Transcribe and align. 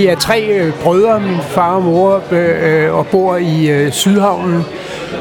vi 0.00 0.06
er 0.06 0.14
tre 0.14 0.42
øh, 0.42 0.72
brødre, 0.82 1.20
min 1.20 1.38
far 1.48 1.74
og 1.74 1.82
mor, 1.82 2.22
øh, 2.30 2.94
og 2.94 3.06
bor 3.06 3.36
i 3.36 3.70
øh, 3.70 3.92
Sydhavnen 3.92 4.64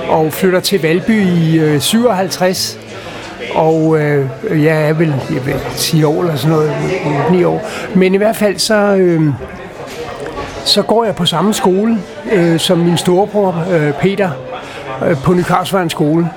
og 0.10 0.34
flytter 0.34 0.60
til 0.60 0.82
Valby 0.82 1.22
i 1.28 1.60
øh, 1.60 1.82
57. 1.82 2.80
Og 3.56 4.00
øh, 4.00 4.26
jeg 4.64 4.90
er 4.90 4.94
vel 4.94 5.14
jeg 5.34 5.46
vil 5.46 5.56
10 5.76 6.04
år 6.04 6.22
eller 6.22 6.36
sådan 6.36 6.56
noget, 6.56 6.72
9 7.32 7.44
år. 7.44 7.70
Men 7.96 8.14
i 8.14 8.18
hvert 8.18 8.36
fald 8.36 8.60
så, 8.60 8.76
øh, 8.76 9.22
så 10.66 10.82
går 10.82 11.06
jeg 11.06 11.16
på 11.16 11.26
samme 11.26 11.54
skole 11.54 11.98
øh, 12.32 12.60
som 12.60 12.78
min 12.78 12.98
storebror 12.98 13.66
øh, 13.72 13.94
Peter 13.94 14.30
øh, 15.08 15.18
på 15.18 15.34
Nykarsvejens 15.34 15.92
skole. 15.92 16.30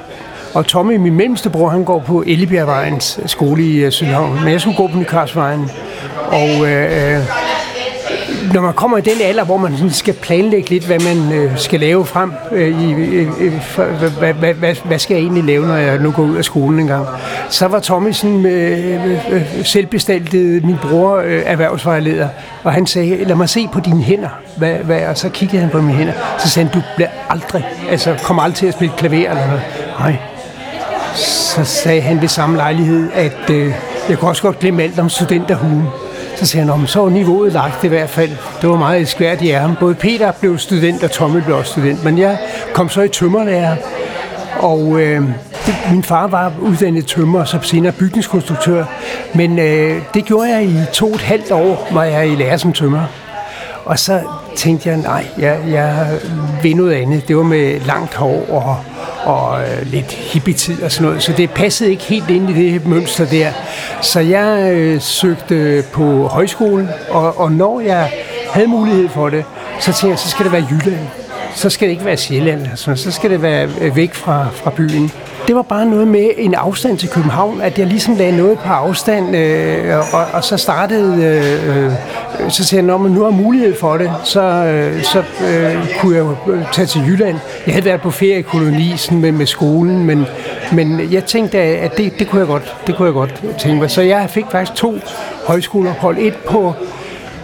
Og 0.54 0.66
Tommy, 0.66 0.96
min 0.96 1.14
mellemste 1.14 1.50
bror, 1.50 1.68
han 1.68 1.84
går 1.84 1.98
på 1.98 2.24
Ellebjergvejens 2.26 3.20
skole 3.26 3.62
i 3.62 3.84
øh, 3.84 3.92
Sydhavn. 3.92 4.40
Men 4.44 4.52
jeg 4.52 4.60
skulle 4.60 4.76
gå 4.76 4.86
på 4.86 4.98
Nykarsvejen. 4.98 5.70
Og 6.30 6.68
øh, 6.68 7.16
øh 7.16 7.51
når 8.52 8.60
man 8.60 8.74
kommer 8.74 8.98
i 8.98 9.00
den 9.00 9.20
alder, 9.22 9.44
hvor 9.44 9.56
man 9.56 9.90
skal 9.90 10.14
planlægge 10.14 10.70
lidt, 10.70 10.86
hvad 10.86 10.98
man 10.98 11.32
øh, 11.32 11.58
skal 11.58 11.80
lave 11.80 12.06
frem, 12.06 12.32
øh, 12.52 12.82
i, 12.82 12.92
øh, 12.92 13.28
hvad, 14.18 14.32
hvad, 14.32 14.54
hvad, 14.54 14.74
hvad 14.84 14.98
skal 14.98 15.14
jeg 15.14 15.22
egentlig 15.22 15.44
lave, 15.44 15.66
når 15.66 15.76
jeg 15.76 15.98
nu 15.98 16.10
går 16.10 16.22
ud 16.22 16.36
af 16.36 16.44
skolen 16.44 16.80
en 16.80 16.86
gang, 16.86 17.06
så 17.48 17.66
var 17.66 17.80
Tommy 17.80 18.12
sådan 18.12 18.46
øh, 18.46 19.06
øh, 19.06 19.34
øh, 19.34 19.64
selvbestaltet, 19.64 20.64
min 20.64 20.76
bror, 20.82 21.16
øh, 21.16 21.42
erhvervsvejleder, 21.44 22.28
og 22.64 22.72
han 22.72 22.86
sagde, 22.86 23.24
lad 23.24 23.36
mig 23.36 23.48
se 23.48 23.68
på 23.72 23.80
dine 23.80 24.02
hænder, 24.02 24.28
hvad, 24.56 24.74
hvad, 24.74 25.06
og 25.06 25.18
så 25.18 25.28
kiggede 25.28 25.60
han 25.60 25.70
på 25.70 25.80
mine 25.80 25.98
hænder, 25.98 26.12
så 26.38 26.48
sagde 26.48 26.68
han, 26.68 26.80
du 26.80 26.86
bliver 26.96 27.08
aldrig, 27.28 27.64
altså 27.90 28.16
kommer 28.22 28.42
aldrig 28.42 28.56
til 28.56 28.66
at 28.66 28.74
spille 28.74 28.94
klaver 28.96 29.30
eller 29.30 29.46
noget. 29.46 29.62
Nej. 29.98 30.16
Så 31.14 31.64
sagde 31.64 32.00
han 32.00 32.20
ved 32.20 32.28
samme 32.28 32.56
lejlighed, 32.56 33.10
at 33.14 33.50
øh, 33.50 33.74
jeg 34.08 34.18
kunne 34.18 34.30
også 34.30 34.42
godt 34.42 34.58
glemme 34.58 34.82
alt 34.82 34.98
om 34.98 35.08
studenterhugen. 35.08 35.88
Så 36.42 36.48
sagde 36.48 36.72
han, 36.72 36.86
så 36.86 37.00
var 37.00 37.08
niveauet 37.08 37.52
lagt 37.52 37.84
i 37.84 37.88
hvert 37.88 38.10
fald. 38.10 38.30
Det 38.60 38.68
var 38.68 38.76
meget 38.76 39.08
skvært 39.08 39.42
i 39.42 39.48
ham. 39.48 39.76
Både 39.80 39.94
Peter 39.94 40.32
blev 40.32 40.58
student, 40.58 41.02
og 41.02 41.10
Tommy 41.10 41.40
blev 41.40 41.56
også 41.56 41.72
student. 41.72 42.04
Men 42.04 42.18
jeg 42.18 42.38
kom 42.74 42.88
så 42.88 43.02
i 43.02 43.08
tømmerlærer. 43.08 43.76
Og 44.58 45.00
øh, 45.00 45.22
det, 45.66 45.74
min 45.90 46.02
far 46.02 46.26
var 46.26 46.52
uddannet 46.60 47.06
tømmer, 47.06 47.40
og 47.40 47.48
så 47.48 47.58
senere 47.62 47.92
bygningskonstruktør. 47.92 48.84
Men 49.34 49.58
øh, 49.58 50.02
det 50.14 50.24
gjorde 50.24 50.50
jeg 50.50 50.64
i 50.64 50.76
to 50.92 51.06
og 51.06 51.14
et 51.14 51.20
halvt 51.20 51.50
år, 51.50 51.88
var 51.92 52.04
jeg 52.04 52.28
i 52.28 52.34
lære 52.34 52.58
som 52.58 52.72
tømmer. 52.72 53.02
Og 53.84 53.98
så 53.98 54.20
tænkte 54.56 54.88
jeg, 54.88 54.98
nej, 54.98 55.26
jeg, 55.38 55.58
jeg 55.68 56.06
vil 56.62 56.76
noget 56.76 56.92
andet. 56.92 57.28
Det 57.28 57.36
var 57.36 57.42
med 57.42 57.80
langt 57.80 58.14
hår 58.14 58.46
og 58.48 58.76
og 59.24 59.60
øh, 59.60 59.86
lidt 59.86 60.12
hippietid 60.12 60.82
og 60.82 60.92
sådan 60.92 61.06
noget. 61.06 61.22
Så 61.22 61.32
det 61.36 61.50
passede 61.50 61.90
ikke 61.90 62.02
helt 62.04 62.30
ind 62.30 62.50
i 62.50 62.72
det 62.72 62.86
mønster 62.86 63.24
der. 63.24 63.52
Så 64.02 64.20
jeg 64.20 64.72
øh, 64.72 65.00
søgte 65.00 65.84
på 65.92 66.26
højskolen, 66.26 66.88
og, 67.10 67.40
og 67.40 67.52
når 67.52 67.80
jeg 67.80 68.12
havde 68.50 68.66
mulighed 68.66 69.08
for 69.08 69.28
det, 69.28 69.44
så 69.80 69.86
tænkte 69.86 70.08
jeg, 70.08 70.18
så 70.18 70.28
skal 70.28 70.44
det 70.44 70.52
være 70.52 70.66
Jylland. 70.70 71.21
Så 71.54 71.70
skal 71.70 71.88
det 71.88 71.92
ikke 71.92 72.04
være 72.04 72.16
Sjælland. 72.16 72.66
Altså. 72.70 72.96
Så 72.96 73.10
skal 73.10 73.30
det 73.30 73.42
være 73.42 73.68
øh, 73.80 73.96
væk 73.96 74.14
fra, 74.14 74.46
fra 74.54 74.70
byen 74.70 75.12
det 75.46 75.56
var 75.56 75.62
bare 75.62 75.86
noget 75.86 76.08
med 76.08 76.30
en 76.36 76.54
afstand 76.54 76.98
til 76.98 77.08
København, 77.08 77.60
at 77.60 77.78
jeg 77.78 77.86
ligesom 77.86 78.16
lagde 78.16 78.36
noget 78.36 78.58
på 78.58 78.68
afstand, 78.68 79.36
øh, 79.36 79.98
og, 80.12 80.24
og 80.32 80.44
så 80.44 80.56
startede, 80.56 81.24
øh, 81.24 81.86
øh, 81.86 81.92
så 82.50 82.64
sagde 82.64 82.86
jeg, 82.86 83.00
men 83.00 83.12
nu 83.12 83.22
har 83.22 83.30
mulighed 83.30 83.74
for 83.76 83.96
det, 83.96 84.12
så, 84.24 84.40
øh, 84.40 85.02
så 85.02 85.18
øh, 85.18 85.98
kunne 86.00 86.16
jeg 86.16 86.26
øh, 86.48 86.72
tage 86.72 86.86
til 86.86 87.00
Jylland. 87.06 87.38
Jeg 87.66 87.74
havde 87.74 87.84
været 87.84 88.00
på 88.00 88.10
feriekoloni 88.10 88.94
sådan 88.96 89.20
med, 89.20 89.32
med 89.32 89.46
skolen, 89.46 90.04
men, 90.06 90.26
men 90.72 91.12
jeg 91.12 91.24
tænkte, 91.24 91.58
at 91.58 91.96
det, 91.96 92.18
det, 92.18 92.28
kunne 92.28 92.38
jeg 92.38 92.48
godt, 92.48 92.76
det 92.86 92.96
kunne 92.96 93.06
jeg 93.06 93.14
godt 93.14 93.44
tænke 93.58 93.80
mig. 93.80 93.90
Så 93.90 94.02
jeg 94.02 94.30
fik 94.30 94.44
faktisk 94.50 94.74
to 94.74 94.98
højskoleophold. 95.46 96.16
Et 96.18 96.34
på 96.36 96.74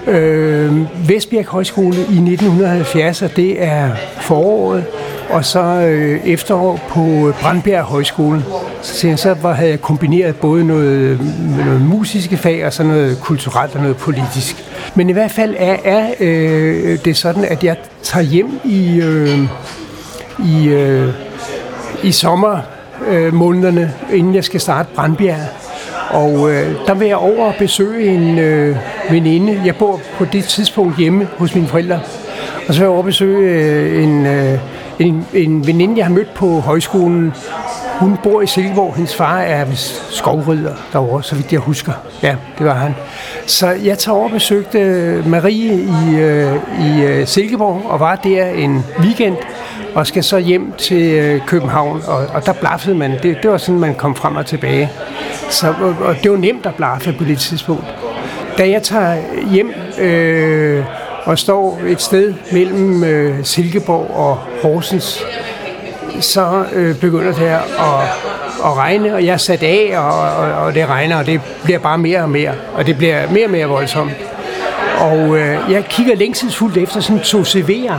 øh, 0.08 1.08
Vestbjerg 1.08 1.46
Højskole 1.46 1.96
i 1.96 2.00
1970, 2.00 3.22
og 3.22 3.36
det 3.36 3.62
er 3.62 3.90
foråret, 4.20 4.84
og 5.30 5.44
så 5.44 5.60
øh, 5.60 6.20
efterår 6.26 6.80
på 6.88 7.00
øh, 7.00 7.34
Brandbjerg 7.40 7.84
Højskole. 7.84 8.44
Så, 8.82 9.16
så 9.16 9.34
var, 9.42 9.52
havde 9.52 9.70
jeg 9.70 9.80
kombineret 9.80 10.36
både 10.36 10.64
noget, 10.64 10.98
øh, 10.98 11.20
noget 11.66 11.80
musiske 11.80 12.36
fag 12.36 12.66
og 12.66 12.72
så 12.72 12.82
noget 12.82 13.18
kulturelt 13.20 13.74
og 13.74 13.80
noget 13.80 13.96
politisk. 13.96 14.64
Men 14.94 15.10
i 15.10 15.12
hvert 15.12 15.30
fald 15.30 15.54
er, 15.58 15.76
er 15.84 16.10
øh, 16.20 17.04
det 17.04 17.16
sådan, 17.16 17.44
at 17.44 17.64
jeg 17.64 17.76
tager 18.02 18.24
hjem 18.24 18.60
i, 18.64 19.00
øh, 19.00 19.38
i, 20.44 20.68
øh, 20.68 21.14
i 22.02 22.12
sommermånederne, 22.12 23.94
øh, 24.10 24.18
inden 24.18 24.34
jeg 24.34 24.44
skal 24.44 24.60
starte 24.60 24.88
Brandbjerg. 24.94 25.67
Og 26.10 26.50
øh, 26.50 26.74
der 26.86 26.94
vil 26.94 27.08
jeg 27.08 27.16
over 27.16 27.46
og 27.46 27.54
besøge 27.58 28.06
en 28.06 28.38
øh, 28.38 28.76
veninde. 29.10 29.62
Jeg 29.64 29.76
bor 29.76 30.00
på 30.18 30.24
det 30.24 30.44
tidspunkt 30.44 30.96
hjemme 30.96 31.28
hos 31.38 31.54
mine 31.54 31.66
forældre. 31.66 32.00
Og 32.68 32.74
så 32.74 32.80
vil 32.80 32.80
jeg 32.80 32.88
over 32.88 32.98
og 32.98 33.04
besøge 33.04 33.50
øh, 33.50 34.04
en, 34.04 34.26
øh, 34.26 34.58
en, 34.98 35.26
en 35.34 35.66
veninde, 35.66 35.96
jeg 35.96 36.06
har 36.06 36.12
mødt 36.12 36.34
på 36.34 36.60
højskolen. 36.60 37.32
Hun 37.98 38.16
bor 38.22 38.40
i 38.40 38.46
Silkeborg. 38.46 38.94
Hendes 38.94 39.14
far 39.14 39.40
er 39.40 39.66
skovrider 40.10 40.74
derovre, 40.92 41.22
så 41.22 41.34
vidt 41.34 41.52
jeg 41.52 41.60
husker. 41.60 41.92
Ja, 42.22 42.36
det 42.58 42.66
var 42.66 42.74
han. 42.74 42.94
Så 43.46 43.68
jeg 43.68 43.98
tager 43.98 44.16
over 44.16 44.24
og 44.24 44.30
besøgte 44.30 44.78
øh, 44.78 45.26
Marie 45.26 45.74
i, 45.74 46.16
øh, 46.16 46.54
i 46.80 47.02
øh, 47.02 47.26
Silkeborg 47.26 47.82
og 47.86 48.00
var 48.00 48.16
der 48.16 48.46
en 48.46 48.84
weekend 49.00 49.36
og 49.98 50.06
skal 50.06 50.24
så 50.24 50.38
hjem 50.38 50.72
til 50.78 51.02
øh, 51.02 51.46
København, 51.46 52.02
og, 52.06 52.26
og 52.34 52.46
der 52.46 52.52
blaffede 52.52 52.96
man. 52.96 53.12
Det, 53.22 53.38
det 53.42 53.50
var 53.50 53.58
sådan, 53.58 53.80
man 53.80 53.94
kom 53.94 54.16
frem 54.16 54.36
og 54.36 54.46
tilbage. 54.46 54.90
Så, 55.50 55.74
og, 55.80 55.94
og 56.00 56.16
det 56.22 56.30
var 56.30 56.36
nemt 56.36 56.66
at 56.66 56.74
blaffe 56.74 57.12
på 57.18 57.24
det 57.24 57.38
tidspunkt. 57.38 57.84
Da 58.58 58.70
jeg 58.70 58.82
tager 58.82 59.16
hjem 59.50 59.72
øh, 60.00 60.84
og 61.24 61.38
står 61.38 61.80
et 61.86 62.02
sted 62.02 62.34
mellem 62.52 63.04
øh, 63.04 63.44
Silkeborg 63.44 64.10
og 64.10 64.38
Horsens, 64.62 65.24
så 66.20 66.64
øh, 66.72 67.00
begynder 67.00 67.32
det 67.32 67.38
her 67.38 67.58
at, 67.58 68.08
at 68.64 68.76
regne, 68.76 69.14
og 69.14 69.24
jeg 69.24 69.32
er 69.32 69.36
sat 69.36 69.62
af, 69.62 69.98
og, 69.98 70.20
og, 70.20 70.52
og 70.52 70.74
det 70.74 70.88
regner, 70.88 71.16
og 71.16 71.26
det 71.26 71.40
bliver 71.64 71.78
bare 71.78 71.98
mere 71.98 72.22
og 72.22 72.30
mere, 72.30 72.52
og 72.74 72.86
det 72.86 72.98
bliver 72.98 73.30
mere 73.30 73.44
og 73.44 73.50
mere 73.50 73.66
voldsomt. 73.66 74.12
Og 75.00 75.38
øh, 75.38 75.72
jeg 75.72 75.84
kigger 75.84 76.16
længselsfuldt 76.16 76.76
efter 76.76 77.00
sådan 77.00 77.22
to 77.22 77.42
CV'er, 77.42 77.94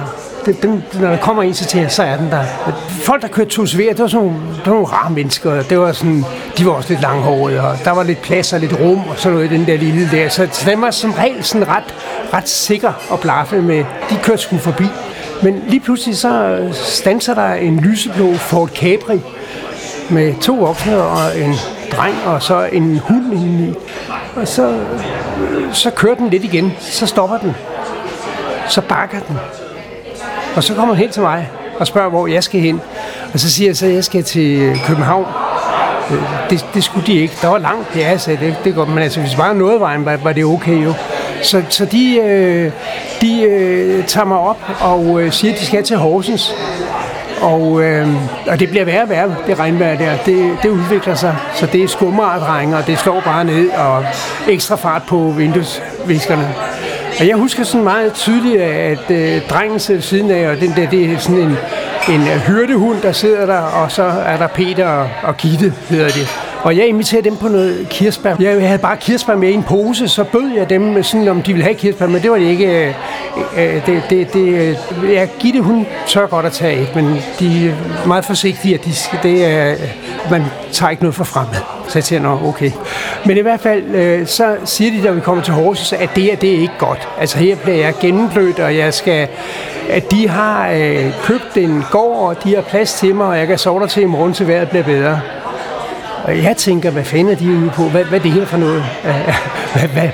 den, 0.46 0.58
den, 0.62 0.84
når 0.94 1.10
der 1.10 1.18
kommer 1.18 1.44
en 1.44 1.54
til, 1.54 1.90
så 1.90 2.04
er 2.04 2.18
den 2.18 2.32
der. 2.32 2.44
Folk, 2.90 3.22
der 3.22 3.28
kørte 3.28 3.50
to 3.50 3.64
CV'er, 3.64 3.90
det 3.90 4.00
var 4.00 4.08
sådan 4.08 4.26
nogle, 4.26 4.40
det 4.56 4.66
var 4.66 4.72
nogle 4.72 4.88
rare 4.88 5.12
mennesker. 5.12 5.62
Det 5.62 5.80
var 5.80 5.92
sådan, 5.92 6.26
de 6.58 6.66
var 6.66 6.72
også 6.72 6.90
lidt 6.90 7.02
langhårede, 7.02 7.62
og 7.62 7.78
der 7.84 7.92
var 7.92 8.04
lidt 8.04 8.22
plads 8.22 8.54
og 8.54 8.60
lidt 8.60 8.80
rum 8.80 9.00
og 9.10 9.16
sådan 9.18 9.34
noget 9.34 9.52
i 9.52 9.58
den 9.58 9.68
der 9.68 9.78
lille 9.78 10.10
der. 10.12 10.30
Så, 10.30 10.48
så 10.52 10.70
den 10.70 10.82
var 10.82 10.92
som 10.92 11.12
regel 11.12 11.44
sådan 11.44 11.68
ret, 11.68 11.96
ret 12.34 12.50
sikker 12.50 13.14
at 13.14 13.20
blaffe 13.20 13.62
med. 13.62 13.86
De 14.10 14.18
kørte 14.24 14.42
sgu 14.42 14.58
forbi. 14.58 14.86
Men 15.44 15.64
lige 15.68 15.80
pludselig 15.80 16.18
så 16.18 16.60
stanser 16.74 17.34
der 17.34 17.54
en 17.54 17.80
lyseblå 17.80 18.34
Ford 18.34 18.70
Capri 18.70 19.20
med 20.10 20.34
to 20.42 20.54
voksne 20.54 20.98
og 20.98 21.40
en 21.40 21.54
dreng 21.92 22.16
og 22.26 22.44
så 22.44 22.70
en 22.72 23.00
hund 23.04 23.34
indeni. 23.34 23.74
Og 24.36 24.48
så, 24.48 24.80
så 25.72 25.92
kører 25.92 26.16
den 26.16 26.30
lidt 26.30 26.44
igen. 26.44 26.74
Så 26.80 27.06
stopper 27.06 27.38
den. 27.38 27.56
Så 28.68 28.82
bakker 28.82 29.20
den. 29.20 29.38
Og 30.56 30.64
så 30.64 30.74
kommer 30.74 30.94
den 30.94 31.02
hen 31.02 31.12
til 31.12 31.22
mig 31.22 31.50
og 31.80 31.88
spørger, 31.88 32.10
hvor 32.10 32.28
jeg 32.28 32.44
skal 32.44 32.62
hen. 32.62 32.82
Og 33.34 33.40
så 33.40 33.52
siger 33.52 33.70
jeg 33.70 33.78
så, 33.78 33.86
at 33.86 33.94
jeg 33.94 34.04
skal 34.04 34.24
til 34.24 34.80
København. 34.86 35.26
Øh, 36.12 36.24
det, 36.50 36.66
det 36.74 36.84
skulle 36.84 37.08
de 37.08 37.14
ikke. 37.14 37.34
Der 37.42 37.48
var 37.48 37.58
langt, 37.58 37.96
ja, 37.96 38.10
jeg 38.10 38.22
sagde, 38.22 38.46
det, 38.46 38.56
det 38.64 38.76
går. 38.76 38.86
Men 38.86 38.98
altså, 38.98 39.20
hvis 39.20 39.36
bare 39.36 39.56
noget 39.56 39.80
vejen, 39.80 40.06
var, 40.06 40.18
var 40.18 40.34
det 40.34 40.46
okay 40.46 40.84
jo. 40.84 40.94
Så, 41.44 41.64
så 41.70 41.86
de, 41.86 42.18
øh, 42.18 42.72
de 43.22 43.42
øh, 43.42 44.06
tager 44.06 44.26
mig 44.26 44.38
op 44.38 44.58
og 44.82 45.22
øh, 45.22 45.32
siger, 45.32 45.54
at 45.54 45.60
de 45.60 45.66
skal 45.66 45.84
til 45.84 45.98
Horsens. 45.98 46.56
Og, 47.42 47.84
øh, 47.84 48.08
og 48.48 48.60
det 48.60 48.70
bliver 48.70 48.86
værre 48.86 49.04
og 49.04 49.10
værre, 49.10 49.36
det 49.48 49.60
regnvejr 49.60 49.98
der. 49.98 50.18
Det, 50.26 50.58
det 50.64 50.70
udvikler 50.70 51.16
sig. 51.16 51.36
Så 51.54 51.66
det 51.66 51.84
er 51.84 51.88
skummeradregn, 51.88 52.74
og 52.74 52.88
det 52.88 53.00
slår 53.00 53.22
bare 53.26 53.46
ned, 53.46 53.70
og 53.70 54.06
ekstra 54.48 54.76
fart 54.76 55.02
på 55.08 55.34
vinduesviskerne. 55.38 56.56
Og 57.20 57.28
jeg 57.28 57.36
husker 57.36 57.64
sådan 57.64 57.84
meget 57.84 58.14
tydeligt, 58.14 58.62
at 58.62 59.12
øh, 59.12 59.42
drengen 59.50 59.80
sidder 59.80 60.02
siden 60.02 60.32
af, 60.32 60.50
og 60.50 60.60
den 60.60 60.74
der, 60.76 60.90
det 60.90 61.12
er 61.12 61.18
sådan 61.18 61.42
en, 61.42 61.58
en 62.10 62.22
hyrdehund, 62.22 63.02
der 63.02 63.12
sidder 63.12 63.46
der, 63.46 63.60
og 63.60 63.92
så 63.92 64.04
er 64.04 64.38
der 64.38 64.48
Peter 64.48 64.88
og, 64.88 65.10
og 65.24 65.38
Gitte, 65.38 65.74
hedder 65.90 66.08
det. 66.08 66.49
Og 66.64 66.78
jeg 66.78 66.88
inviterede 66.88 67.30
dem 67.30 67.38
på 67.38 67.48
noget 67.48 67.88
kirsebær. 67.90 68.36
Jeg 68.40 68.68
havde 68.68 68.80
bare 68.80 68.98
kirsebær 68.98 69.36
med 69.36 69.50
i 69.50 69.54
en 69.54 69.64
pose, 69.64 70.08
så 70.08 70.24
bød 70.24 70.52
jeg 70.56 70.70
dem, 70.70 71.04
sådan, 71.04 71.28
om 71.28 71.42
de 71.42 71.52
ville 71.52 71.64
have 71.64 71.76
kirsebær, 71.76 72.08
men 72.08 72.22
det 72.22 72.32
var 72.32 72.38
det 72.38 72.46
ikke. 72.46 72.88
Øh, 72.88 72.94
øh, 73.58 73.86
det, 73.86 74.04
det, 74.10 74.34
det, 74.34 74.48
øh, 74.48 74.76
ja, 75.12 75.28
Gitte, 75.40 75.62
hun 75.62 75.88
tør 76.08 76.28
godt 76.28 76.46
at 76.46 76.52
tage 76.52 76.82
et, 76.82 76.96
men 76.96 77.22
de 77.40 77.70
er 77.70 78.08
meget 78.08 78.26
forsigtige, 78.26 78.74
at 78.74 78.86
de, 78.86 78.92
det 79.24 79.46
er, 79.46 79.76
man 80.32 80.44
tager 80.72 80.90
ikke 80.90 81.04
noget 81.04 81.16
for 81.16 81.24
fremmed. 81.24 81.56
Så 81.88 82.00
jeg 82.00 82.04
siger, 82.04 82.22
nå, 82.22 82.40
okay. 82.48 82.72
Men 83.26 83.38
i 83.38 83.42
hvert 83.42 83.60
fald, 83.60 83.84
øh, 83.84 84.28
så 84.28 84.56
siger 84.66 84.92
de, 84.92 85.08
da 85.08 85.12
vi 85.12 85.22
kommer 85.22 85.44
til 85.44 85.54
Horsens, 85.54 85.94
at 85.94 86.10
det 86.16 86.24
her, 86.24 86.36
det 86.36 86.56
er 86.56 86.60
ikke 86.60 86.78
godt. 86.78 87.08
Altså 87.20 87.38
her 87.38 87.56
bliver 87.56 87.78
jeg 87.78 87.94
gennemblødt, 88.02 88.60
og 88.60 88.78
jeg 88.78 88.94
skal, 88.94 89.28
at 89.90 90.12
de 90.12 90.30
har 90.30 90.70
øh, 90.70 91.14
købt 91.24 91.58
en 91.58 91.84
gård, 91.92 92.30
og 92.30 92.44
de 92.44 92.56
har 92.56 92.62
plads 92.62 92.94
til 92.94 93.16
mig, 93.16 93.28
og 93.28 93.38
jeg 93.38 93.48
kan 93.48 93.58
sove 93.58 93.80
der 93.80 93.88
til 93.88 94.04
i 94.04 94.06
morgen, 94.06 94.34
til 94.34 94.48
vejret 94.48 94.70
bliver 94.70 94.84
bedre. 94.84 95.20
Og 96.24 96.44
jeg 96.44 96.58
tænker, 96.58 96.92
hvad 96.92 97.04
fanden 97.04 97.34
er 97.34 97.38
de 97.38 97.48
ude 97.50 97.72
på? 97.76 97.84
Hvad, 97.84 98.04
hvad 98.04 98.20
er 98.20 98.24
det 98.24 98.32
her 98.32 98.46
for 98.46 98.58
noget? 98.58 98.84
hvad, 99.74 99.88
hvad, 99.94 100.10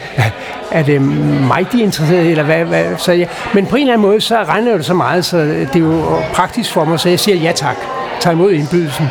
er 0.71 0.83
det 0.83 1.01
mig, 1.01 1.65
de 1.71 1.79
er 1.79 1.83
interesseret 1.83 2.25
i, 2.25 2.31
eller 2.31 2.43
hvad, 2.43 2.65
hvad? 2.65 2.85
Så 2.97 3.11
jeg, 3.11 3.27
men 3.53 3.65
på 3.65 3.75
en 3.75 3.81
eller 3.81 3.93
anden 3.93 4.07
måde, 4.07 4.21
så 4.21 4.43
regner 4.43 4.69
jeg 4.69 4.77
det 4.77 4.85
så 4.85 4.93
meget, 4.93 5.25
så 5.25 5.37
det 5.37 5.75
er 5.75 5.79
jo 5.79 6.21
praktisk 6.33 6.71
for 6.71 6.85
mig, 6.85 6.99
så 6.99 7.09
jeg 7.09 7.19
siger 7.19 7.37
ja 7.37 7.51
tak, 7.51 7.75
tager 8.19 8.33
imod 8.33 8.51
indbydelsen. 8.51 9.09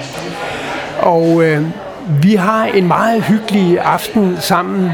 Og 0.98 1.44
øh, 1.44 1.66
vi 2.22 2.34
har 2.34 2.64
en 2.64 2.88
meget 2.88 3.22
hyggelig 3.22 3.78
aften 3.80 4.36
sammen. 4.40 4.90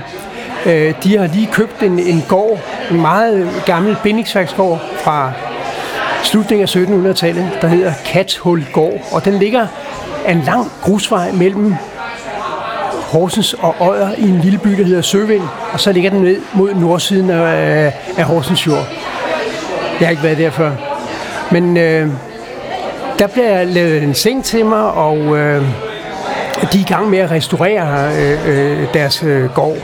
Øh, 0.66 0.94
de 1.04 1.16
har 1.18 1.26
lige 1.26 1.48
købt 1.52 1.82
en, 1.82 1.98
en 1.98 2.24
gård, 2.28 2.60
en 2.90 3.00
meget 3.00 3.62
gammel 3.66 3.96
bindingsværksgård 4.02 4.80
fra 4.96 5.32
slutningen 6.22 6.62
af 6.62 6.76
1700-tallet, 7.10 7.50
der 7.62 7.68
hedder 7.68 7.92
Kathul 8.04 8.66
Gård, 8.72 9.00
og 9.12 9.24
den 9.24 9.38
ligger 9.38 9.66
en 10.28 10.42
lang 10.46 10.72
grusvej 10.82 11.32
mellem 11.32 11.74
Horsens 13.10 13.54
og 13.54 13.74
Odder 13.80 14.14
i 14.18 14.22
en 14.22 14.40
lille 14.40 14.58
by, 14.58 14.70
der 14.70 14.84
hedder 14.84 15.02
Søvind, 15.02 15.42
og 15.72 15.80
så 15.80 15.92
ligger 15.92 16.10
den 16.10 16.20
ned 16.20 16.36
mod 16.54 16.74
nordsiden 16.74 17.30
af, 17.30 17.86
øh, 17.86 18.18
af 18.18 18.24
Horsens 18.24 18.66
Jord. 18.66 18.86
Jeg 20.00 20.06
har 20.06 20.10
ikke 20.10 20.22
været 20.22 20.38
der 20.38 20.50
før. 20.50 20.70
Men 21.50 21.76
øh, 21.76 22.08
der 23.18 23.26
bliver 23.26 23.64
lavet 23.64 24.02
en 24.02 24.14
seng 24.14 24.44
til 24.44 24.66
mig, 24.66 24.92
og 24.92 25.38
øh, 25.38 25.62
de 26.72 26.78
er 26.78 26.82
i 26.82 26.86
gang 26.88 27.10
med 27.10 27.18
at 27.18 27.30
restaurere 27.30 28.10
øh, 28.16 28.48
øh, 28.48 28.94
deres 28.94 29.22
øh, 29.22 29.50
gård. 29.54 29.76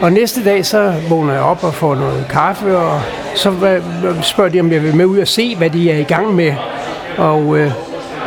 Og 0.00 0.12
næste 0.12 0.44
dag 0.44 0.66
så 0.66 0.94
vågner 1.08 1.32
jeg 1.32 1.42
op 1.42 1.64
og 1.64 1.74
får 1.74 1.94
noget 1.94 2.26
kaffe, 2.30 2.78
og 2.78 3.00
så 3.34 3.50
øh, 3.50 4.22
spørger 4.22 4.50
de, 4.50 4.60
om 4.60 4.72
jeg 4.72 4.82
vil 4.82 4.96
med 4.96 5.04
ud 5.04 5.18
og 5.18 5.28
se, 5.28 5.56
hvad 5.56 5.70
de 5.70 5.90
er 5.90 5.98
i 5.98 6.02
gang 6.02 6.34
med. 6.34 6.52
Og, 7.18 7.58
øh, 7.58 7.72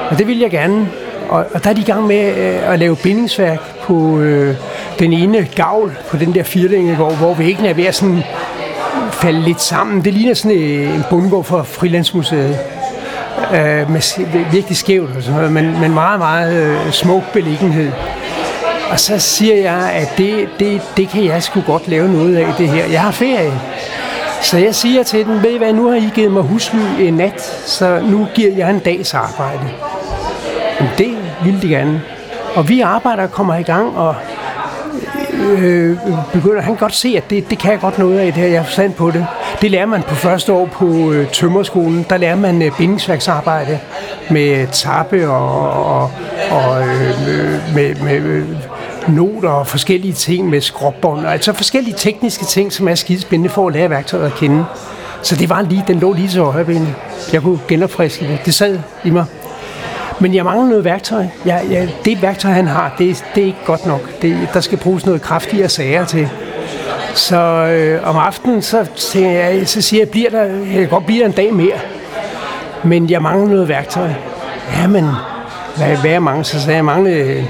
og 0.10 0.18
det 0.18 0.28
vil 0.28 0.40
jeg 0.40 0.52
gerne. 0.52 0.88
Og, 1.32 1.46
og 1.54 1.64
der 1.64 1.70
er 1.70 1.74
de 1.74 1.82
i 1.82 1.84
gang 1.84 2.08
med 2.08 2.38
øh, 2.38 2.74
at 2.74 2.80
lave 2.80 2.96
bindingsværk 2.96 3.60
på 3.84 4.20
øh, 4.20 4.56
den 5.00 5.14
ene 5.14 5.48
gavl 5.56 5.98
på 6.10 6.18
den 6.18 6.36
der 6.36 6.44
firlinge, 6.44 6.96
hvor, 6.96 7.10
hvor 7.10 7.34
væggen 7.34 7.66
er 7.66 7.74
ved 7.74 7.86
at 7.86 7.96
sådan 7.96 8.24
falde 9.12 9.42
lidt 9.42 9.62
sammen. 9.62 10.06
Det 10.06 10.14
ligner 10.14 10.34
sådan 10.34 10.58
øh, 10.58 10.96
en 10.96 11.04
bundgård 11.10 11.44
for 11.44 11.64
Frilandsmuseet. 11.64 12.60
Øh, 13.52 13.92
med 13.92 14.52
virkelig 14.52 14.78
skævt 14.78 15.16
og 15.18 15.24
sådan 15.24 15.36
noget, 15.38 15.52
men, 15.52 15.82
men 15.82 15.94
meget, 15.94 16.20
meget 16.20 16.64
øh, 16.64 16.92
smuk 16.92 17.24
beliggenhed. 17.34 17.92
Og 18.92 19.00
så 19.00 19.20
siger 19.20 19.56
jeg, 19.56 19.92
at 19.94 20.14
det, 20.18 20.50
det, 20.60 20.82
det 20.98 21.10
kan 21.10 21.26
jeg 21.26 21.44
sgu 21.44 21.62
godt 21.62 21.88
lave 21.88 22.12
noget 22.12 22.36
af 22.36 22.54
det 22.58 22.70
her. 22.70 22.86
Jeg 22.86 23.02
har 23.02 23.12
ferie. 23.12 23.54
Så 24.42 24.58
jeg 24.58 24.76
siger 24.76 25.04
til 25.04 25.26
den, 25.26 25.44
ved 25.44 25.52
I 25.52 25.58
hvad, 25.58 25.74
nu 25.74 25.90
har 25.90 25.96
I 25.96 26.10
givet 26.16 26.32
mig 26.32 26.44
husly 26.44 26.80
en 27.00 27.14
nat, 27.14 27.42
så 27.66 28.02
nu 28.04 28.28
giver 28.36 28.52
jeg 28.58 28.70
en 28.70 28.80
dags 28.80 29.14
arbejde. 29.14 29.70
Men 30.80 30.90
det 30.98 31.18
ville 31.44 31.62
de 31.62 31.68
gerne. 31.68 32.02
Og 32.56 32.70
vi 32.70 32.82
arbejder 32.82 33.24
og 33.24 33.32
kommer 33.32 33.56
i 33.56 33.64
gang, 33.64 33.98
og 33.98 34.16
øh, 35.34 35.98
begynder, 36.34 36.62
han 36.62 36.76
godt 36.76 36.96
se, 36.96 37.14
at 37.18 37.30
det, 37.30 37.50
det 37.50 37.58
kan 37.58 37.72
jeg 37.72 37.80
godt 37.80 37.98
noget 37.98 38.20
af 38.20 38.26
det 38.26 38.44
her, 38.44 38.50
jeg 38.50 38.60
har 38.60 38.66
forstand 38.66 38.94
på 38.94 39.12
det. 39.12 39.26
Det 39.62 39.72
lærer 39.72 39.86
man 39.86 40.04
på 40.04 40.16
første 40.16 40.54
år 40.54 40.66
på 40.66 41.12
øh, 41.12 41.32
tømmerskolen. 41.32 42.06
Der 42.10 42.18
lærer 42.18 42.36
man 42.36 42.62
øh, 42.62 42.72
bindingsværksarbejde 42.78 43.80
med 44.30 44.68
tappe 44.72 45.30
og, 45.30 45.72
og, 45.86 46.12
og 46.52 46.82
øh, 46.82 47.76
med, 47.76 47.96
med 47.96 48.16
øh, 48.16 48.48
noter 49.08 49.50
og 49.50 49.68
forskellige 49.68 50.14
ting 50.14 50.50
med 50.50 50.62
skråbånd. 50.62 51.28
Altså 51.28 51.54
forskellige 51.54 51.96
tekniske 51.98 52.46
ting, 52.46 52.74
som 52.74 52.88
er 52.88 52.96
skidespændende 52.96 53.50
for 53.50 53.68
at 53.68 53.74
lære 53.74 53.90
værktøjet 53.90 54.26
at 54.26 54.34
kende. 54.34 54.66
Så 55.24 55.36
det 55.36 55.50
var 55.50 55.62
lige, 55.62 55.84
den 55.88 56.00
lå 56.00 56.14
lige 56.14 56.30
så 56.30 56.44
højbenet. 56.44 56.96
Jeg 57.34 57.42
kunne 57.42 57.60
genopfriske 57.68 58.28
det. 58.28 58.40
Det 58.46 58.54
sad 58.54 58.80
i 59.04 59.10
mig. 59.10 59.26
Men 60.22 60.36
jeg 60.36 60.44
mangler 60.46 60.68
noget 60.68 60.86
værktøj. 60.86 61.26
Jeg, 61.46 61.64
jeg, 61.72 61.90
det 62.06 62.22
værktøj, 62.22 62.52
han 62.52 62.68
har, 62.68 62.96
det, 62.98 63.26
det 63.36 63.42
er 63.42 63.46
ikke 63.46 63.66
godt 63.66 63.86
nok. 63.86 64.22
Det, 64.22 64.48
der 64.54 64.62
skal 64.62 64.78
bruges 64.78 65.06
noget 65.06 65.22
kraftigere 65.22 65.70
sager 65.70 66.06
til. 66.06 66.30
Så 67.14 67.38
øh, 67.66 68.10
om 68.10 68.18
aftenen, 68.18 68.62
så, 68.62 68.88
jeg, 69.16 69.62
så 69.66 69.82
siger 69.82 70.02
jeg, 70.02 70.10
bliver 70.10 70.30
der, 70.30 70.44
jeg 70.44 70.80
kan 70.80 70.88
godt 70.88 71.06
blive 71.06 71.20
der 71.20 71.26
en 71.26 71.32
dag 71.32 71.54
mere. 71.54 71.78
Men 72.84 73.10
jeg 73.10 73.22
mangler 73.22 73.50
noget 73.50 73.68
værktøj. 73.68 74.10
Jamen, 74.78 75.06
hvad, 75.78 75.98
hvad 75.98 76.12
jeg 76.12 76.24
mangler? 76.24 76.44
Så 76.44 76.52
sagde 76.52 76.70
jeg, 76.70 76.76
jeg 76.76 76.86
manglede 76.86 77.18
øh, 77.18 77.44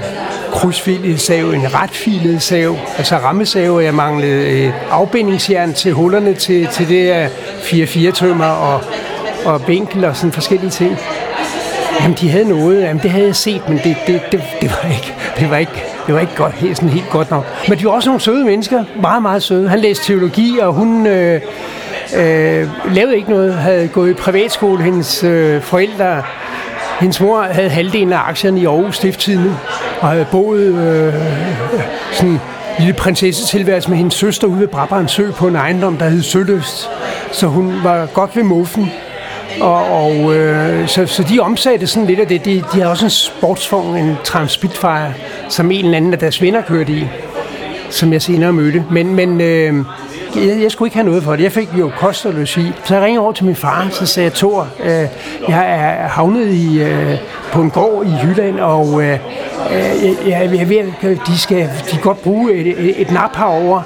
krydsfilet 0.52 1.20
sav, 1.20 1.50
en 1.50 1.74
retfilet 1.74 2.42
sav, 2.42 2.76
altså 2.98 3.16
rammesav, 3.16 3.80
jeg 3.84 3.94
manglede 3.94 4.48
et 4.48 4.66
øh, 4.66 4.72
afbindingsjern 4.90 5.72
til 5.72 5.92
hullerne 5.92 6.34
til, 6.34 6.66
til 6.66 6.88
det 6.88 7.10
af 7.10 7.28
4-4 7.60 8.10
tømmer 8.10 8.46
og, 8.46 8.80
og 9.44 9.62
bænkel 9.62 10.04
og 10.04 10.16
sådan 10.16 10.32
forskellige 10.32 10.70
ting. 10.70 10.98
Jamen, 12.00 12.16
de 12.20 12.30
havde 12.30 12.48
noget. 12.48 12.82
Jamen, 12.82 13.02
det 13.02 13.10
havde 13.10 13.26
jeg 13.26 13.36
set, 13.36 13.68
men 13.68 13.78
det, 13.78 13.96
det, 14.06 14.20
det, 14.32 14.42
det, 14.60 14.70
var, 14.70 14.90
ikke, 14.90 15.14
det, 15.38 15.50
var, 15.50 15.56
ikke, 15.56 15.84
det 16.06 16.14
var 16.14 16.20
ikke 16.20 16.36
godt, 16.36 16.54
helt, 16.54 16.76
sådan 16.76 16.90
helt 16.90 17.10
godt 17.10 17.30
nok. 17.30 17.46
Men 17.68 17.78
de 17.78 17.84
var 17.84 17.90
også 17.90 18.08
nogle 18.08 18.20
søde 18.20 18.44
mennesker. 18.44 18.84
Meget, 19.00 19.22
meget 19.22 19.42
søde. 19.42 19.68
Han 19.68 19.78
læste 19.78 20.04
teologi, 20.04 20.58
og 20.58 20.72
hun 20.72 21.06
øh, 21.06 21.40
øh, 22.16 22.68
lavede 22.94 23.16
ikke 23.16 23.30
noget. 23.30 23.54
Havde 23.54 23.88
gået 23.88 24.10
i 24.10 24.14
privatskole. 24.14 24.82
Hendes 24.82 25.24
øh, 25.24 25.62
forældre 25.62 26.22
hendes 27.02 27.20
mor 27.20 27.42
havde 27.42 27.68
halvdelen 27.68 28.12
af 28.12 28.18
aktierne 28.28 28.60
i 28.60 28.66
Aarhus 28.66 28.96
Stifttidende, 28.96 29.56
og 30.00 30.08
havde 30.08 30.26
boet 30.30 30.60
øh, 30.60 31.06
øh, 31.06 31.14
sådan 32.12 32.30
en 32.30 32.40
lille 32.78 32.92
prinsessetilværelse 32.92 33.88
med 33.90 33.98
hendes 33.98 34.14
søster 34.14 34.46
ude 34.46 34.60
ved 34.60 34.68
Brabrand 34.68 35.08
Sø 35.08 35.30
på 35.30 35.48
en 35.48 35.56
ejendom, 35.56 35.96
der 35.96 36.08
hed 36.08 36.22
Søløst. 36.22 36.90
Så 37.32 37.46
hun 37.46 37.80
var 37.84 38.06
godt 38.06 38.36
ved 38.36 38.42
muffen. 38.42 38.92
Og, 39.60 40.04
og 40.04 40.34
øh, 40.34 40.88
så, 40.88 41.06
så 41.06 41.22
de 41.22 41.40
omsatte 41.40 41.86
sådan 41.86 42.06
lidt 42.06 42.20
af 42.20 42.26
det. 42.26 42.44
De, 42.44 42.64
de 42.74 42.80
har 42.80 42.88
også 42.88 43.04
en 43.06 43.10
sportsvogn, 43.10 43.96
en 43.96 44.16
Transspitfire, 44.24 45.12
som 45.48 45.70
en 45.70 45.84
eller 45.84 45.96
anden 45.96 46.12
af 46.12 46.18
deres 46.18 46.42
venner 46.42 46.62
kørte 46.62 46.92
i, 46.92 47.04
som 47.90 48.12
jeg 48.12 48.22
senere 48.22 48.52
mødte. 48.52 48.84
Men, 48.90 49.14
men 49.14 49.40
øh, 49.40 49.74
jeg, 50.36 50.62
jeg 50.62 50.70
skulle 50.70 50.86
ikke 50.86 50.96
have 50.96 51.06
noget 51.06 51.22
for 51.22 51.36
det. 51.36 51.42
Jeg 51.42 51.52
fik 51.52 51.68
jo 51.78 51.90
kost 51.96 52.26
og 52.26 52.32
logi. 52.32 52.72
Så 52.84 52.94
jeg 52.94 53.02
ringede 53.04 53.22
over 53.22 53.32
til 53.32 53.44
min 53.44 53.56
far, 53.56 53.88
så 53.90 54.06
sagde 54.06 54.24
jeg, 54.24 54.34
Thor, 54.34 54.68
øh, 54.84 55.06
jeg 55.48 55.70
er 55.70 56.08
havnet 56.08 56.48
i, 56.48 56.82
øh, 56.82 57.14
på 57.52 57.60
en 57.60 57.70
gård 57.70 58.06
i 58.06 58.26
Jylland, 58.26 58.60
og 58.60 59.02
øh, 59.02 59.12
øh 59.12 59.18
jeg, 60.28 60.50
jeg, 60.50 60.70
jeg, 60.70 60.86
jeg, 61.02 61.18
de 61.26 61.38
skal 61.38 61.58
de 61.58 61.90
kan 61.90 62.00
godt 62.00 62.22
bruge 62.22 62.52
et, 62.52 62.66
et, 62.66 63.00
et 63.00 63.10
nap 63.10 63.36
herovre. 63.36 63.82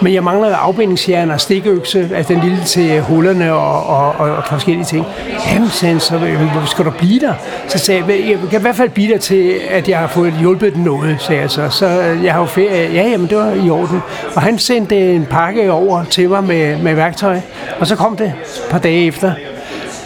Men 0.00 0.14
jeg 0.14 0.24
mangler 0.24 0.56
afbindingsjern 0.56 1.30
og 1.30 1.40
stikøkse, 1.40 2.10
altså 2.14 2.32
den 2.32 2.42
lille 2.42 2.64
til 2.64 3.00
hullerne 3.00 3.52
og, 3.52 3.86
og, 3.86 4.14
og, 4.18 4.36
og 4.36 4.42
forskellige 4.48 4.84
ting. 4.84 5.06
Jamen, 5.52 5.68
sagde 5.68 6.00
så 6.00 6.18
hvor 6.18 6.66
skal 6.66 6.84
du 6.84 6.90
blive 6.90 7.20
der? 7.20 7.32
Så 7.68 7.78
sagde 7.78 8.04
jeg, 8.08 8.28
jeg 8.28 8.38
kan 8.50 8.60
i 8.60 8.62
hvert 8.62 8.76
fald 8.76 8.90
blive 8.90 9.12
der 9.12 9.18
til, 9.18 9.54
at 9.70 9.88
jeg 9.88 9.98
har 9.98 10.06
fået 10.06 10.32
hjulpet 10.40 10.74
den 10.74 10.82
noget, 10.82 11.16
sagde 11.20 11.40
jeg 11.40 11.50
så. 11.50 11.68
Så 11.70 11.86
øh, 11.86 12.24
jeg 12.24 12.32
har 12.32 12.40
jo 12.40 12.46
ferie. 12.46 12.92
Ja, 12.92 13.08
jamen, 13.08 13.26
det 13.28 13.38
var 13.38 13.52
i 13.66 13.70
orden. 13.70 14.02
Og 14.34 14.42
han 14.42 14.58
sendte 14.58 15.14
en 15.14 15.26
pakke 15.26 15.72
over 15.72 16.04
til 16.04 16.28
mig 16.28 16.44
med, 16.44 16.78
med 16.78 16.94
værktøj, 16.94 17.40
og 17.80 17.86
så 17.86 17.96
kom 17.96 18.16
det 18.16 18.26
et 18.26 18.34
par 18.70 18.78
dage 18.78 19.06
efter. 19.06 19.32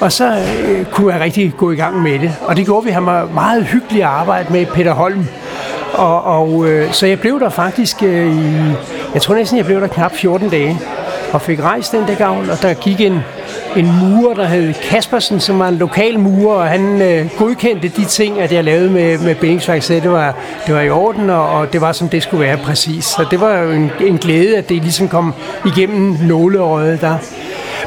Og 0.00 0.12
så 0.12 0.34
øh, 0.68 0.84
kunne 0.84 1.12
jeg 1.12 1.20
rigtig 1.20 1.52
gå 1.56 1.70
i 1.70 1.76
gang 1.76 2.02
med 2.02 2.18
det. 2.18 2.32
Og 2.40 2.56
det 2.56 2.64
gjorde 2.64 2.86
vi. 2.86 2.90
Han 2.90 3.06
var 3.06 3.28
meget 3.34 3.64
hyggelig 3.64 4.02
at 4.02 4.08
arbejde 4.08 4.52
med, 4.52 4.66
Peter 4.66 4.92
Holm. 4.92 5.26
Og, 6.00 6.24
og 6.24 6.68
øh, 6.68 6.92
så 6.92 7.06
jeg 7.06 7.20
blev 7.20 7.40
der 7.40 7.48
faktisk 7.48 8.02
øh, 8.02 8.36
i 8.36 8.72
jeg 9.14 9.22
tror 9.22 9.34
næsten, 9.34 9.58
jeg 9.58 9.66
blev 9.66 9.80
der 9.80 9.86
knap 9.86 10.12
14 10.12 10.48
dage 10.48 10.78
og 11.32 11.42
fik 11.42 11.62
rejst 11.62 11.92
den 11.92 12.08
der 12.08 12.14
gavl, 12.14 12.50
og 12.50 12.62
der 12.62 12.74
gik 12.74 13.00
en, 13.00 13.20
en 13.76 13.86
murer, 14.00 14.34
der 14.34 14.44
hed 14.44 14.74
Kaspersen, 14.74 15.40
som 15.40 15.58
var 15.58 15.68
en 15.68 15.74
lokal 15.74 16.18
murer, 16.18 16.56
og 16.56 16.68
han 16.68 17.02
øh, 17.02 17.28
godkendte 17.38 17.88
de 17.88 18.04
ting, 18.04 18.40
at 18.40 18.52
jeg 18.52 18.64
lavede 18.64 18.90
med, 18.90 19.18
med 19.18 19.34
bindingsværk, 19.34 19.82
så 19.82 19.94
det 19.94 20.10
var, 20.10 20.34
det 20.66 20.74
var 20.74 20.80
i 20.80 20.90
orden, 20.90 21.30
og, 21.30 21.48
og 21.48 21.72
det 21.72 21.80
var, 21.80 21.92
som 21.92 22.08
det 22.08 22.22
skulle 22.22 22.44
være 22.44 22.56
præcis. 22.56 23.04
Så 23.04 23.26
det 23.30 23.40
var 23.40 23.58
jo 23.58 23.70
en, 23.70 23.90
en 24.00 24.18
glæde, 24.18 24.56
at 24.56 24.68
det 24.68 24.82
ligesom 24.82 25.08
kom 25.08 25.34
igennem 25.66 26.16
nåleøjet 26.22 27.00
der. 27.00 27.16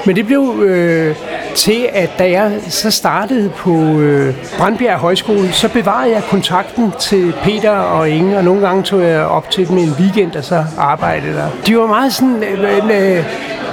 Men 0.06 0.16
det 0.16 0.26
blev 0.26 0.64
øh, 0.64 1.16
til, 1.56 1.90
at 1.94 2.10
da 2.20 2.32
jeg 2.32 2.52
så 2.70 2.92
startede 2.92 3.50
på 3.50 4.00
øh, 4.00 4.36
Brandbjerg 4.58 5.00
Højskole, 5.00 5.52
så 5.52 5.70
bevarede 5.70 6.14
jeg 6.14 6.24
kontakten 6.30 6.94
til 7.00 7.34
Peter 7.44 7.72
og 7.72 8.10
Inge, 8.10 8.38
og 8.38 8.44
nogle 8.44 8.68
gange 8.68 8.84
tog 8.84 9.04
jeg 9.04 9.26
op 9.26 9.50
til 9.50 9.68
dem 9.68 9.78
en 9.78 9.96
weekend, 10.00 10.36
og 10.36 10.44
så 10.44 10.64
arbejdede 10.78 11.34
der. 11.34 11.48
De 11.68 11.78
var 11.78 11.88
meget 11.88 12.14
sådan... 12.14 12.44
Øh, 12.44 12.64
øh, 12.64 13.18
øh 13.18 13.26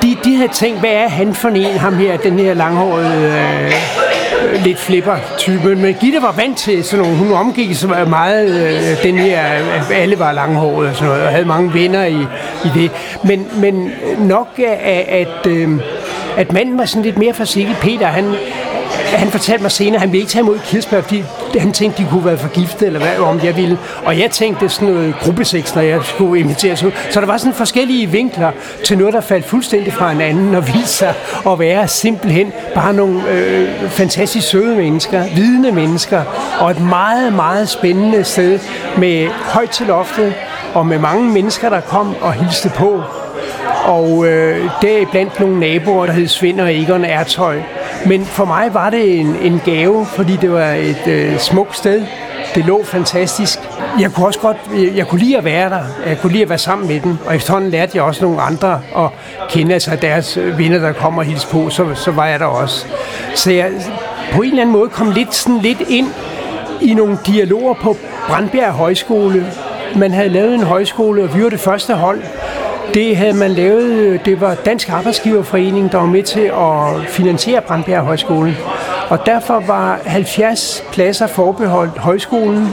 de, 0.02 0.16
de 0.24 0.36
havde 0.36 0.52
tænkt, 0.52 0.80
hvad 0.80 0.90
er 0.90 1.08
han 1.08 1.34
for 1.34 1.48
en, 1.48 1.78
ham 1.78 1.94
her, 1.94 2.16
den 2.16 2.38
her 2.38 2.54
langhårede... 2.54 3.32
Øh, 3.66 3.72
lidt 4.64 4.78
flipper 4.78 5.16
type. 5.38 5.76
Men 5.76 5.94
Gitte 5.94 6.22
var 6.22 6.34
vant 6.36 6.58
til 6.58 6.84
sådan 6.84 7.04
nogle, 7.04 7.18
hun 7.18 7.32
omgik 7.32 7.74
så 7.74 7.86
meget 8.08 8.50
øh, 8.50 9.02
den 9.02 9.18
her, 9.18 9.54
øh, 9.54 10.00
alle 10.00 10.18
var 10.18 10.32
langhåret 10.32 10.88
og 10.88 10.94
sådan 10.94 11.08
noget, 11.08 11.24
og 11.24 11.30
havde 11.30 11.44
mange 11.44 11.74
venner 11.74 12.04
i, 12.04 12.20
i 12.64 12.68
det. 12.74 12.90
Men, 13.24 13.46
men 13.54 13.92
nok 14.18 14.48
at, 14.58 15.04
at 15.08 15.46
øh, 15.46 15.68
at 16.40 16.52
manden 16.52 16.78
var 16.78 16.84
sådan 16.84 17.02
lidt 17.02 17.18
mere 17.18 17.34
forsigtig. 17.34 17.76
Peter, 17.80 18.06
han, 18.06 18.34
han 19.16 19.28
fortalte 19.28 19.62
mig 19.62 19.72
senere, 19.72 19.94
at 19.94 20.00
han 20.00 20.12
ville 20.12 20.20
ikke 20.20 20.30
tage 20.30 20.42
imod 20.42 20.58
kirsebær, 20.58 21.00
fordi 21.00 21.24
han 21.58 21.72
tænkte, 21.72 22.02
de 22.02 22.08
kunne 22.08 22.24
være 22.24 22.38
forgiftet, 22.38 22.86
eller 22.86 23.00
hvad 23.00 23.18
om 23.18 23.40
jeg 23.44 23.56
ville. 23.56 23.78
Og 24.04 24.18
jeg 24.18 24.30
tænkte 24.30 24.68
sådan 24.68 24.88
noget 24.88 25.14
gruppesex, 25.20 25.74
når 25.74 25.82
jeg 25.82 26.00
skulle 26.04 26.40
invitere 26.40 26.86
ud. 26.86 26.92
Så 27.10 27.20
der 27.20 27.26
var 27.26 27.36
sådan 27.36 27.54
forskellige 27.54 28.06
vinkler 28.06 28.50
til 28.84 28.98
noget, 28.98 29.14
der 29.14 29.20
faldt 29.20 29.44
fuldstændig 29.44 29.92
fra 29.92 30.12
en 30.12 30.20
anden, 30.20 30.54
og 30.54 30.66
viste 30.66 30.88
sig 30.88 31.14
at 31.46 31.58
være 31.58 31.88
simpelthen 31.88 32.52
bare 32.74 32.92
nogle 32.92 33.30
øh, 33.30 33.90
fantastisk 33.90 34.48
søde 34.48 34.76
mennesker, 34.76 35.24
vidende 35.34 35.72
mennesker, 35.72 36.22
og 36.60 36.70
et 36.70 36.80
meget, 36.80 37.32
meget 37.32 37.68
spændende 37.68 38.24
sted 38.24 38.58
med 38.98 39.28
højt 39.28 39.70
til 39.70 39.86
loftet, 39.86 40.34
og 40.74 40.86
med 40.86 40.98
mange 40.98 41.30
mennesker, 41.32 41.68
der 41.68 41.80
kom 41.80 42.14
og 42.20 42.32
hilste 42.32 42.68
på. 42.68 43.02
Og 43.84 44.26
øh, 44.26 44.70
der 44.82 45.06
blandt 45.10 45.40
nogle 45.40 45.60
naboer, 45.60 46.06
der 46.06 46.12
hed 46.12 46.28
Svend 46.28 46.60
og 46.60 46.74
Egon 46.74 47.04
Ertøj. 47.04 47.60
Men 48.06 48.24
for 48.24 48.44
mig 48.44 48.74
var 48.74 48.90
det 48.90 49.20
en, 49.20 49.36
en 49.42 49.60
gave, 49.64 50.06
fordi 50.06 50.36
det 50.36 50.52
var 50.52 50.70
et 50.70 51.06
øh, 51.06 51.38
smukt 51.38 51.76
sted. 51.76 52.06
Det 52.54 52.64
lå 52.64 52.84
fantastisk. 52.84 53.58
Jeg 54.00 54.12
kunne 54.12 54.26
også 54.26 54.40
godt, 54.40 54.56
jeg, 54.74 54.96
jeg 54.96 55.06
kunne 55.06 55.20
lide 55.20 55.38
at 55.38 55.44
være 55.44 55.70
der. 55.70 55.80
Jeg 56.06 56.18
kunne 56.18 56.32
lide 56.32 56.42
at 56.42 56.48
være 56.48 56.58
sammen 56.58 56.88
med 56.88 57.00
dem. 57.00 57.16
Og 57.26 57.36
efterhånden 57.36 57.70
lærte 57.70 57.92
jeg 57.94 58.04
også 58.04 58.24
nogle 58.24 58.40
andre 58.40 58.80
at 58.96 59.08
kende, 59.48 59.74
altså 59.74 59.96
deres 60.02 60.38
venner, 60.56 60.78
der 60.78 60.92
kommer 60.92 61.22
og 61.22 61.26
hilser 61.26 61.48
på, 61.48 61.70
så, 61.70 61.94
så 61.94 62.10
var 62.10 62.26
jeg 62.26 62.40
der 62.40 62.46
også. 62.46 62.86
Så 63.34 63.52
jeg 63.52 63.70
på 64.32 64.42
en 64.42 64.48
eller 64.48 64.62
anden 64.62 64.72
måde 64.72 64.88
kom 64.88 65.10
lidt, 65.10 65.34
sådan 65.34 65.60
lidt 65.60 65.80
ind 65.88 66.08
i 66.80 66.94
nogle 66.94 67.18
dialoger 67.26 67.74
på 67.74 67.96
Brandbjerg 68.28 68.72
Højskole. 68.72 69.46
Man 69.96 70.12
havde 70.12 70.28
lavet 70.28 70.54
en 70.54 70.62
højskole, 70.62 71.22
og 71.22 71.36
vi 71.36 71.42
var 71.42 71.48
det 71.48 71.60
første 71.60 71.94
hold. 71.94 72.22
Det 72.94 73.16
havde 73.16 73.32
man 73.32 73.50
lavet, 73.50 73.92
øh, 73.92 74.24
det 74.24 74.40
var 74.40 74.54
Dansk 74.54 74.88
Arbejdsgiverforening, 74.88 75.92
der 75.92 75.98
var 75.98 76.06
med 76.06 76.22
til 76.22 76.40
at 76.40 77.10
finansiere 77.10 77.60
Brandbjerg 77.60 78.04
Højskole. 78.04 78.56
Og 79.08 79.26
derfor 79.26 79.62
var 79.66 80.00
70 80.04 80.84
pladser 80.92 81.26
forbeholdt 81.26 81.98
højskolen, 81.98 82.68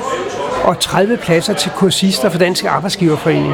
og 0.64 0.80
30 0.80 1.18
pladser 1.18 1.54
til 1.54 1.72
kursister 1.72 2.30
for 2.30 2.38
Dansk 2.40 2.66
Arbejdsgiverforening. 2.66 3.54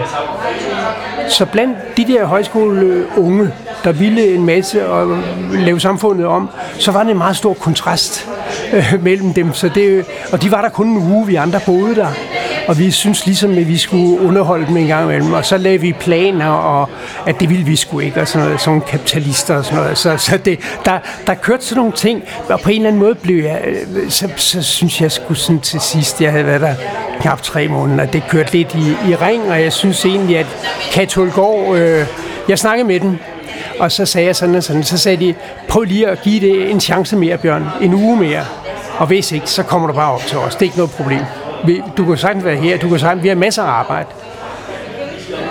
Så 1.29 1.45
blandt 1.45 1.77
de 1.97 2.05
der 2.07 2.25
højskoleunge, 2.25 3.51
der 3.83 3.91
ville 3.91 4.35
en 4.35 4.45
masse 4.45 4.89
og 4.89 5.17
lave 5.53 5.79
samfundet 5.79 6.25
om, 6.25 6.49
så 6.79 6.91
var 6.91 7.03
det 7.03 7.11
en 7.11 7.17
meget 7.17 7.37
stor 7.37 7.53
kontrast 7.53 8.29
øh, 8.73 9.03
mellem 9.03 9.33
dem. 9.33 9.53
Så 9.53 9.69
det, 9.75 10.05
og 10.31 10.41
de 10.41 10.51
var 10.51 10.61
der 10.61 10.69
kun 10.69 10.87
en 10.87 11.13
uge, 11.13 11.27
vi 11.27 11.35
andre 11.35 11.59
boede 11.65 11.95
der. 11.95 12.07
Og 12.67 12.79
vi 12.79 12.91
synes 12.91 13.25
ligesom, 13.25 13.51
at 13.51 13.67
vi 13.67 13.77
skulle 13.77 14.21
underholde 14.21 14.67
dem 14.67 14.77
en 14.77 14.87
gang 14.87 15.03
imellem. 15.03 15.33
Og 15.33 15.45
så 15.45 15.57
lavede 15.57 15.81
vi 15.81 15.93
planer, 15.93 16.49
og 16.49 16.89
at 17.27 17.39
det 17.39 17.49
ville 17.49 17.65
vi 17.65 17.75
sgu 17.75 17.99
ikke, 17.99 18.21
og 18.21 18.27
sådan 18.27 18.45
noget, 18.45 18.61
sådan 18.61 18.81
kapitalister 18.81 19.57
og 19.57 19.65
sådan 19.65 19.79
noget. 19.79 19.97
Så, 19.97 20.17
så 20.17 20.37
det, 20.37 20.59
der, 20.85 20.99
der 21.27 21.33
kørte 21.33 21.65
sådan 21.65 21.79
nogle 21.79 21.91
ting, 21.91 22.23
og 22.49 22.59
på 22.59 22.69
en 22.69 22.75
eller 22.75 22.87
anden 22.87 23.01
måde 23.01 23.15
blev 23.15 23.43
jeg, 23.43 23.61
øh, 23.65 24.09
så, 24.09 24.29
så 24.35 24.61
synes 24.61 25.01
jeg 25.01 25.11
skulle 25.11 25.39
sådan 25.39 25.59
til 25.59 25.79
sidst, 25.79 26.21
jeg 26.21 26.31
havde 26.31 26.45
været 26.45 26.61
der 26.61 26.75
knap 27.21 27.41
tre 27.41 27.67
måneder, 27.67 28.05
det 28.05 28.23
kørte 28.29 28.53
lidt 28.53 28.75
i, 28.75 29.11
i 29.11 29.15
ring, 29.15 29.51
og 29.51 29.61
jeg 29.61 29.73
synes 29.73 30.05
egentlig, 30.05 30.37
at 30.37 30.47
Katolgård, 30.93 31.77
øh, 31.77 32.05
jeg 32.49 32.59
snakkede 32.59 32.87
med 32.87 32.99
den, 32.99 33.19
og 33.79 33.91
så 33.91 34.05
sagde 34.05 34.27
jeg 34.27 34.35
sådan 34.35 34.55
og 34.55 34.63
sådan, 34.63 34.83
så 34.83 34.97
sagde 34.97 35.25
de, 35.25 35.35
prøv 35.67 35.83
lige 35.83 36.07
at 36.07 36.21
give 36.21 36.39
det 36.39 36.71
en 36.71 36.79
chance 36.79 37.15
mere, 37.15 37.37
Bjørn, 37.37 37.65
en 37.81 37.93
uge 37.93 38.17
mere, 38.17 38.45
og 38.97 39.07
hvis 39.07 39.31
ikke, 39.31 39.49
så 39.49 39.63
kommer 39.63 39.87
du 39.87 39.93
bare 39.93 40.11
op 40.11 40.21
til 40.21 40.37
os, 40.37 40.55
det 40.55 40.61
er 40.61 40.65
ikke 40.65 40.77
noget 40.77 40.91
problem. 40.91 41.21
Du 41.97 42.05
kan 42.05 42.17
sagtens 42.17 42.45
være 42.45 42.55
her, 42.55 42.77
du 42.77 42.89
kan 42.89 42.99
sagtens, 42.99 43.23
vi 43.23 43.27
har 43.27 43.35
masser 43.35 43.63
af 43.63 43.71
arbejde. 43.71 44.07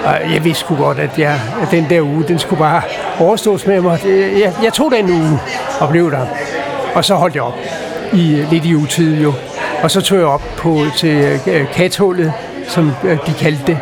Og 0.04 0.33
jeg 0.33 0.45
vidste 0.45 0.61
sgu 0.61 0.76
godt, 0.76 0.99
at, 0.99 1.19
jeg, 1.19 1.40
at 1.62 1.71
den 1.71 1.87
der 1.90 2.00
uge, 2.00 2.25
den 2.28 2.38
skulle 2.38 2.59
bare 2.59 2.83
overstås 3.21 3.66
med 3.66 3.81
mig. 3.81 4.00
Jeg, 4.40 4.52
jeg 4.62 4.73
tog 4.73 4.92
den 4.92 5.11
uge 5.11 5.40
og 5.81 5.88
blev 5.88 6.11
der. 6.11 6.26
Og 6.95 7.04
så 7.04 7.14
holdt 7.14 7.35
jeg 7.35 7.42
op 7.42 7.59
i 8.12 8.45
lidt 8.50 8.64
i 8.64 8.75
utid 8.75 9.23
jo. 9.23 9.33
Og 9.83 9.90
så 9.90 10.00
tog 10.00 10.19
jeg 10.19 10.26
op 10.26 10.42
på, 10.57 10.81
til 10.97 11.40
øh, 11.47 11.73
kathullet, 11.73 12.33
som 12.69 12.92
øh, 13.04 13.19
de 13.26 13.35
kaldte 13.38 13.62
det. 13.66 13.78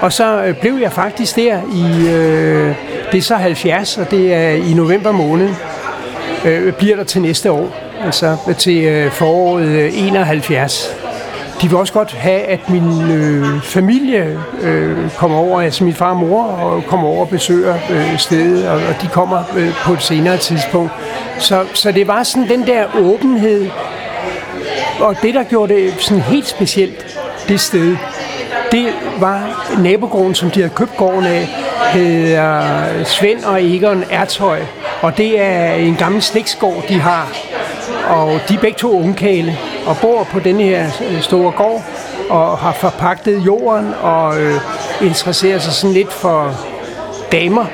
Og 0.00 0.12
så 0.12 0.42
øh, 0.42 0.54
blev 0.60 0.78
jeg 0.82 0.92
faktisk 0.92 1.36
der 1.36 1.58
i, 1.74 2.08
øh, 2.08 2.74
det 3.12 3.18
er 3.18 3.22
så 3.22 3.34
70, 3.34 3.98
og 3.98 4.10
det 4.10 4.34
er 4.34 4.50
i 4.50 4.74
november 4.74 5.12
måned, 5.12 5.48
øh, 6.44 6.72
bliver 6.72 6.96
der 6.96 7.04
til 7.04 7.22
næste 7.22 7.50
år, 7.50 7.76
altså 8.04 8.36
til 8.58 8.84
øh, 8.84 9.10
foråret 9.10 9.90
71. 10.06 10.96
De 11.62 11.68
vil 11.68 11.76
også 11.76 11.92
godt 11.92 12.12
have, 12.12 12.40
at 12.40 12.70
min 12.70 13.10
øh, 13.10 13.62
familie 13.62 14.38
øh, 14.60 15.10
kommer 15.16 15.38
over, 15.38 15.60
altså 15.60 15.84
min 15.84 15.94
far 15.94 16.10
og 16.10 16.16
mor, 16.16 16.42
og 16.42 16.84
kommer 16.84 17.08
over 17.08 17.20
og 17.20 17.28
besøger 17.28 17.74
øh, 17.90 18.18
stedet, 18.18 18.68
og, 18.68 18.76
og 18.76 19.02
de 19.02 19.06
kommer 19.06 19.42
øh, 19.56 19.74
på 19.84 19.92
et 19.92 20.02
senere 20.02 20.36
tidspunkt. 20.36 20.92
Så, 21.38 21.64
så 21.74 21.92
det 21.92 22.06
var 22.08 22.22
sådan 22.22 22.48
den 22.48 22.66
der 22.66 22.84
åbenhed, 22.98 23.70
og 25.00 25.16
det, 25.22 25.34
der 25.34 25.42
gjorde 25.42 25.74
det 25.74 25.94
sådan 25.98 26.22
helt 26.22 26.46
specielt, 26.46 27.18
det 27.48 27.60
sted, 27.60 27.96
det 28.72 28.86
var 29.18 29.66
nabogården, 29.78 30.34
som 30.34 30.50
de 30.50 30.60
havde 30.60 30.74
købt 30.74 30.96
gården 30.96 31.24
af, 31.24 31.48
hedder 31.92 33.04
Svend 33.04 33.44
og 33.44 33.64
Egon 33.64 34.04
Ertøj. 34.10 34.60
Og 35.02 35.16
det 35.16 35.40
er 35.40 35.72
en 35.72 35.96
gammel 35.96 36.22
slægtsgård, 36.22 36.84
de 36.88 37.00
har. 37.00 37.32
Og 38.10 38.40
de 38.48 38.54
er 38.54 38.58
begge 38.58 38.78
to 38.78 39.00
ungkale 39.00 39.58
og 39.86 39.96
bor 40.02 40.24
på 40.24 40.40
denne 40.40 40.62
her 40.62 40.86
øh, 41.10 41.22
store 41.22 41.52
gård 41.52 41.82
og 42.30 42.58
har 42.58 42.72
forpagtet 42.72 43.46
jorden 43.46 43.94
og 44.02 44.40
øh, 44.40 44.54
interesserer 45.02 45.58
sig 45.58 45.72
sådan 45.72 45.94
lidt 45.94 46.12
for 46.12 46.54
damer. 47.32 47.66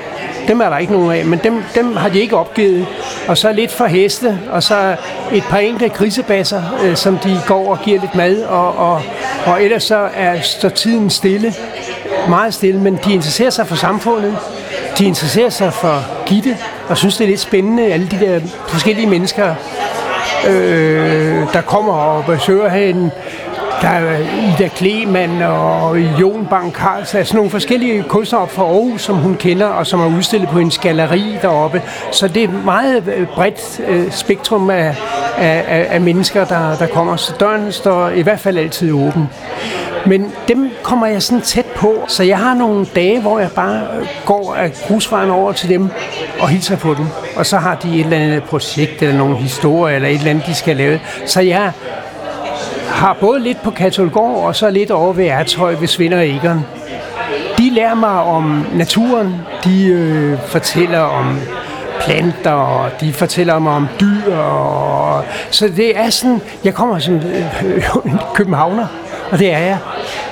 Dem 0.48 0.60
er 0.60 0.68
der 0.68 0.78
ikke 0.78 0.92
nogen 0.92 1.12
af, 1.12 1.24
men 1.24 1.40
dem, 1.44 1.62
dem 1.74 1.96
har 1.96 2.08
de 2.08 2.20
ikke 2.20 2.36
opgivet. 2.36 2.86
Og 3.28 3.38
så 3.38 3.52
lidt 3.52 3.72
for 3.72 3.86
heste, 3.86 4.38
og 4.50 4.62
så 4.62 4.96
et 5.32 5.44
par 5.50 5.58
enkelte 5.58 5.88
grisebasser, 5.88 6.62
øh, 6.84 6.96
som 6.96 7.18
de 7.18 7.40
går 7.46 7.70
og 7.70 7.78
giver 7.84 8.00
lidt 8.00 8.14
mad, 8.14 8.42
og, 8.42 8.76
og, 8.76 9.02
og 9.46 9.62
ellers 9.62 9.84
så 9.84 10.08
er, 10.14 10.40
står 10.40 10.68
tiden 10.68 11.10
stille, 11.10 11.54
meget 12.28 12.54
stille, 12.54 12.80
men 12.80 12.98
de 13.04 13.12
interesserer 13.12 13.50
sig 13.50 13.66
for 13.66 13.76
samfundet, 13.76 14.36
de 14.98 15.04
interesserer 15.04 15.50
sig 15.50 15.72
for 15.72 16.04
Gitte, 16.26 16.56
og 16.88 16.96
synes, 16.96 17.16
det 17.16 17.24
er 17.24 17.28
lidt 17.28 17.40
spændende, 17.40 17.82
alle 17.92 18.06
de 18.06 18.20
der 18.20 18.40
forskellige 18.68 19.06
mennesker, 19.06 19.54
øh, 20.48 21.52
der 21.52 21.60
kommer 21.60 21.92
og 21.92 22.24
besøger 22.24 22.68
hende. 22.68 23.10
Der 23.82 23.88
er 23.88 24.18
Ida 24.18 24.68
Kleman 24.68 25.42
og 25.42 26.00
Jon 26.00 26.46
Bang 26.50 26.74
Karls, 26.74 27.14
altså 27.14 27.36
nogle 27.36 27.50
forskellige 27.50 28.02
kunstnere 28.02 28.48
fra 28.48 28.62
Aarhus, 28.62 29.02
som 29.02 29.16
hun 29.16 29.34
kender, 29.34 29.66
og 29.66 29.86
som 29.86 30.00
er 30.00 30.16
udstillet 30.16 30.48
på 30.48 30.58
en 30.58 30.72
galeri 30.82 31.36
deroppe. 31.42 31.82
Så 32.12 32.28
det 32.28 32.44
er 32.44 32.48
et 32.48 32.64
meget 32.64 33.04
øh, 33.16 33.26
bredt 33.26 33.80
øh, 33.88 34.12
spektrum 34.12 34.70
af, 34.70 34.96
af, 35.38 35.86
af 35.90 36.00
mennesker, 36.00 36.44
der, 36.44 36.76
der 36.76 36.86
kommer. 36.86 37.16
Så 37.16 37.32
døren 37.40 37.72
står 37.72 38.08
i 38.08 38.22
hvert 38.22 38.40
fald 38.40 38.58
altid 38.58 38.92
åben. 38.92 39.28
Men 40.06 40.32
dem 40.48 40.70
kommer 40.82 41.06
jeg 41.06 41.22
sådan 41.22 41.42
tæt 41.42 41.66
på, 41.76 42.04
så 42.08 42.22
jeg 42.22 42.38
har 42.38 42.54
nogle 42.54 42.86
dage, 42.94 43.20
hvor 43.20 43.38
jeg 43.38 43.50
bare 43.50 43.80
øh, 44.00 44.06
går 44.24 44.54
af 44.54 44.72
grusvejen 44.88 45.30
over 45.30 45.52
til 45.52 45.68
dem 45.68 45.90
og 46.40 46.48
hilser 46.48 46.76
på 46.76 46.94
dem. 46.94 47.06
Og 47.36 47.46
så 47.46 47.56
har 47.56 47.74
de 47.74 47.94
et 47.94 48.04
eller 48.04 48.16
andet 48.16 48.42
projekt, 48.42 49.02
eller 49.02 49.16
nogle 49.16 49.36
historier, 49.36 49.96
eller 49.96 50.08
et 50.08 50.14
eller 50.14 50.30
andet, 50.30 50.46
de 50.46 50.54
skal 50.54 50.76
lave. 50.76 51.00
Så 51.26 51.40
jeg 51.40 51.72
har 52.96 53.16
både 53.20 53.40
lidt 53.40 53.62
på 53.62 53.70
Katolgård, 53.70 54.44
og 54.44 54.56
så 54.56 54.70
lidt 54.70 54.90
over 54.90 55.12
ved 55.12 55.26
Ertøj 55.26 55.74
ved 55.74 55.88
Svinder 55.88 56.18
og 56.18 56.28
Egon. 56.28 56.64
De 57.58 57.70
lærer 57.70 57.94
mig 57.94 58.22
om 58.22 58.66
naturen, 58.74 59.34
de 59.64 59.86
øh, 59.86 60.38
fortæller 60.46 61.00
om 61.00 61.38
planter, 62.00 62.52
og 62.52 62.90
de 63.00 63.12
fortæller 63.12 63.58
mig 63.58 63.72
om 63.72 63.88
dyr. 64.00 64.36
Og, 64.36 65.24
så 65.50 65.68
det 65.68 65.98
er 65.98 66.10
sådan, 66.10 66.40
jeg 66.64 66.74
kommer 66.74 66.98
som 66.98 67.14
øh, 67.14 67.90
københavner, 68.36 68.86
og 69.30 69.38
det 69.38 69.52
er 69.52 69.58
jeg. 69.58 69.78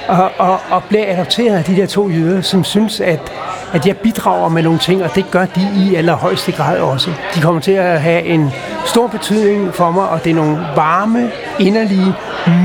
Og, 0.08 0.30
og, 0.38 0.58
og 0.70 0.82
bliver 0.88 1.12
adopteret 1.14 1.56
af 1.56 1.64
de 1.64 1.76
der 1.76 1.86
to 1.86 2.08
jøder, 2.08 2.40
som 2.40 2.64
synes, 2.64 3.00
at, 3.00 3.32
at 3.74 3.86
jeg 3.86 3.96
bidrager 3.96 4.48
med 4.48 4.62
nogle 4.62 4.78
ting, 4.78 5.04
og 5.04 5.14
det 5.14 5.30
gør 5.30 5.46
de 5.46 5.68
i 5.76 5.94
allerhøjeste 5.94 6.52
grad 6.52 6.78
også. 6.78 7.10
De 7.34 7.40
kommer 7.40 7.60
til 7.60 7.72
at 7.72 8.00
have 8.00 8.22
en 8.22 8.50
stor 8.86 9.06
betydning 9.06 9.74
for 9.74 9.90
mig, 9.90 10.08
og 10.08 10.24
det 10.24 10.30
er 10.30 10.34
nogle 10.34 10.58
varme, 10.76 11.30
inderlige, 11.58 12.14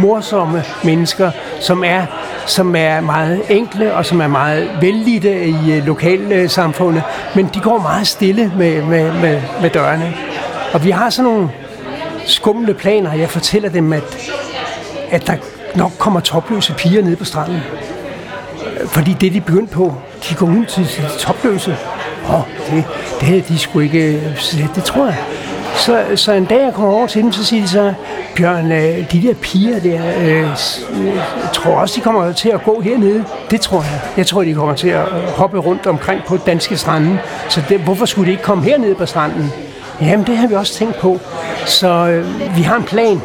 morsomme 0.02 0.64
mennesker, 0.84 1.32
som 1.62 1.84
er 1.84 2.06
som 2.46 2.76
er 2.76 3.02
meget 3.02 3.42
enkle 3.50 3.94
og 3.94 4.06
som 4.06 4.22
er 4.22 4.28
meget 4.28 4.70
vellidte 4.82 5.48
i 5.48 5.82
lokale 5.86 6.24
lokalsamfundet, 6.24 7.04
men 7.36 7.50
de 7.54 7.60
går 7.60 7.82
meget 7.82 8.08
stille 8.08 8.52
med, 8.58 8.82
med, 8.84 9.14
med, 9.14 9.42
med 9.62 9.70
dørene. 9.70 10.14
Og 10.74 10.84
vi 10.84 10.90
har 10.90 11.10
sådan 11.10 11.32
nogle 11.32 11.50
skumle 12.26 12.74
planer. 12.74 13.14
Jeg 13.14 13.30
fortæller 13.30 13.70
dem, 13.70 13.94
at, 13.94 14.32
at 15.12 15.28
der 15.28 15.36
nok 15.76 15.92
kommer 16.00 16.20
topløse 16.20 16.74
piger 16.74 17.02
ned 17.04 17.16
på 17.16 17.26
stranden. 17.26 17.62
Fordi 18.86 19.14
det, 19.22 19.34
de 19.34 19.42
begyndte 19.42 19.74
på, 19.74 19.94
de 20.30 20.36
går 20.36 20.46
ud 20.46 20.66
til 20.66 20.88
topløse. 21.20 21.78
Åh, 22.30 22.42
det, 22.72 22.84
det 23.20 23.28
havde 23.28 23.42
de 23.42 23.60
sgu 23.60 23.80
ikke 23.80 24.16
øh, 24.16 24.76
Det 24.76 24.84
tror 24.84 25.06
jeg. 25.06 25.18
Så, 25.76 26.04
så 26.16 26.34
en 26.34 26.46
dag 26.46 26.64
jeg 26.64 26.74
kommer 26.74 26.94
over 26.94 27.08
til 27.08 27.24
dem, 27.24 27.32
så 27.32 27.46
siger 27.46 27.62
de 27.62 27.68
så, 27.68 27.94
Bjørn, 28.36 28.72
øh, 28.72 29.12
de 29.12 29.22
der 29.22 29.34
piger 29.34 29.80
der, 29.80 30.02
øh, 30.22 30.50
øh, 31.06 31.20
tror 31.54 31.72
også, 31.72 31.96
de 31.96 32.02
kommer 32.02 32.32
til 32.32 32.50
at 32.50 32.64
gå 32.64 32.82
hernede. 32.82 33.26
Det 33.52 33.62
tror 33.62 33.82
jeg. 33.82 34.00
Jeg 34.18 34.28
tror, 34.28 34.44
de 34.44 34.54
kommer 34.54 34.76
til 34.76 34.90
at 34.90 35.06
hoppe 35.38 35.58
rundt 35.60 35.88
omkring 35.88 36.22
på 36.28 36.38
danske 36.38 36.78
stranden. 36.78 37.20
Så 37.50 37.62
det, 37.70 37.80
hvorfor 37.80 38.06
skulle 38.06 38.26
de 38.28 38.32
ikke 38.32 38.44
komme 38.44 38.64
hernede 38.64 38.96
på 38.96 39.06
stranden? 39.06 39.52
Jamen, 40.02 40.28
det 40.28 40.38
har 40.38 40.48
vi 40.48 40.56
også 40.56 40.74
tænkt 40.74 41.00
på. 41.00 41.20
Så 41.66 41.88
øh, 41.88 42.58
vi 42.58 42.62
har 42.62 42.76
en 42.76 42.84
plan. 42.84 43.22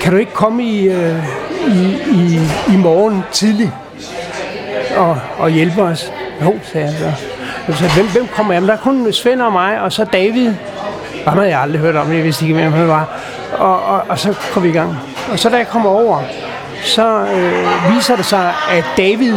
Kan 0.00 0.12
du 0.12 0.18
ikke 0.18 0.32
komme 0.32 0.64
i, 0.64 0.88
øh, 0.88 1.24
i, 1.68 1.96
i, 2.12 2.40
i 2.74 2.76
morgen 2.76 3.22
tidligt 3.32 3.70
og, 4.96 5.18
og 5.38 5.50
hjælpe 5.50 5.82
os? 5.82 6.12
Jo, 6.42 6.54
sagde 6.72 6.86
jeg 6.86 6.94
så. 6.98 7.22
Så 7.74 7.94
hvem, 7.94 8.08
hvem 8.08 8.26
kommer? 8.36 8.54
Jamen, 8.54 8.68
der 8.68 8.74
er 8.74 8.78
kun 8.78 9.12
Svend 9.12 9.42
og 9.42 9.52
mig, 9.52 9.80
og 9.80 9.92
så 9.92 10.04
David. 10.04 10.52
Ham 11.26 11.38
havde 11.38 11.50
jeg 11.50 11.60
aldrig 11.60 11.80
hørt 11.80 11.96
om, 11.96 12.12
jeg 12.12 12.24
vidste 12.24 12.44
ikke, 12.44 12.54
hvem 12.54 12.72
han 12.72 12.88
var. 12.88 13.08
Og, 13.58 13.84
og, 13.84 14.02
og 14.08 14.18
så 14.18 14.34
kom 14.52 14.62
vi 14.62 14.68
i 14.68 14.72
gang. 14.72 14.96
Og 15.32 15.38
så 15.38 15.48
da 15.48 15.56
jeg 15.56 15.68
kommer 15.68 15.90
over, 15.90 16.22
så 16.82 17.26
øh, 17.34 17.94
viser 17.94 18.16
det 18.16 18.24
sig, 18.24 18.52
at 18.70 18.84
David, 18.96 19.34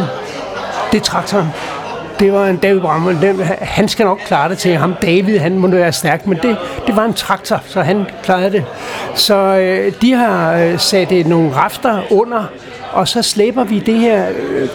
det 0.92 1.02
traktoren. 1.02 1.48
det 2.20 2.32
var 2.32 2.46
en 2.46 2.56
David 2.56 2.80
Brammer. 2.80 3.20
Den, 3.20 3.40
han 3.60 3.88
skal 3.88 4.06
nok 4.06 4.18
klare 4.26 4.48
det 4.48 4.58
til 4.58 4.76
ham. 4.76 4.94
David, 5.02 5.38
han 5.38 5.58
må 5.58 5.68
være 5.68 5.92
stærk, 5.92 6.26
men 6.26 6.38
det, 6.42 6.56
det 6.86 6.96
var 6.96 7.04
en 7.04 7.14
traktor, 7.14 7.60
så 7.66 7.82
han 7.82 8.06
klarede 8.22 8.50
det. 8.50 8.64
Så 9.14 9.34
øh, 9.36 9.92
de 10.02 10.12
har 10.12 10.52
øh, 10.52 10.78
sat 10.78 11.12
øh, 11.12 11.26
nogle 11.26 11.52
rafter 11.56 12.02
under, 12.10 12.44
og 12.92 13.08
så 13.08 13.22
slæber 13.22 13.64
vi 13.64 13.78
det 13.78 13.94
her. 13.94 14.26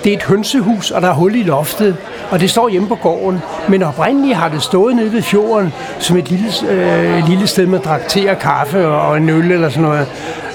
Det 0.04 0.14
er 0.14 0.18
et 0.18 0.24
hønsehus, 0.24 0.92
og 0.92 1.02
der 1.02 1.08
er 1.08 1.14
hul 1.14 1.36
i 1.36 1.44
loftet, 1.44 1.98
og 2.32 2.40
det 2.40 2.50
står 2.50 2.70
hjemme 2.70 2.88
på 2.88 2.96
gården. 2.96 3.42
Men 3.70 3.84
oprindeligt 3.84 4.36
har 4.36 4.50
det 4.50 4.62
stået 4.62 4.96
nede 4.96 5.14
ved 5.14 5.22
fjorden 5.22 5.74
som 6.00 6.18
et 6.18 6.30
lille, 6.30 6.48
øh, 6.70 7.30
lille 7.30 7.48
sted 7.48 7.66
med 7.66 7.80
drak 7.80 8.08
te 8.08 8.30
og 8.30 8.40
kaffe 8.40 8.88
og 8.88 9.18
en 9.18 9.30
øl 9.30 9.52
eller 9.52 9.70
sådan 9.70 9.84
noget 9.84 10.08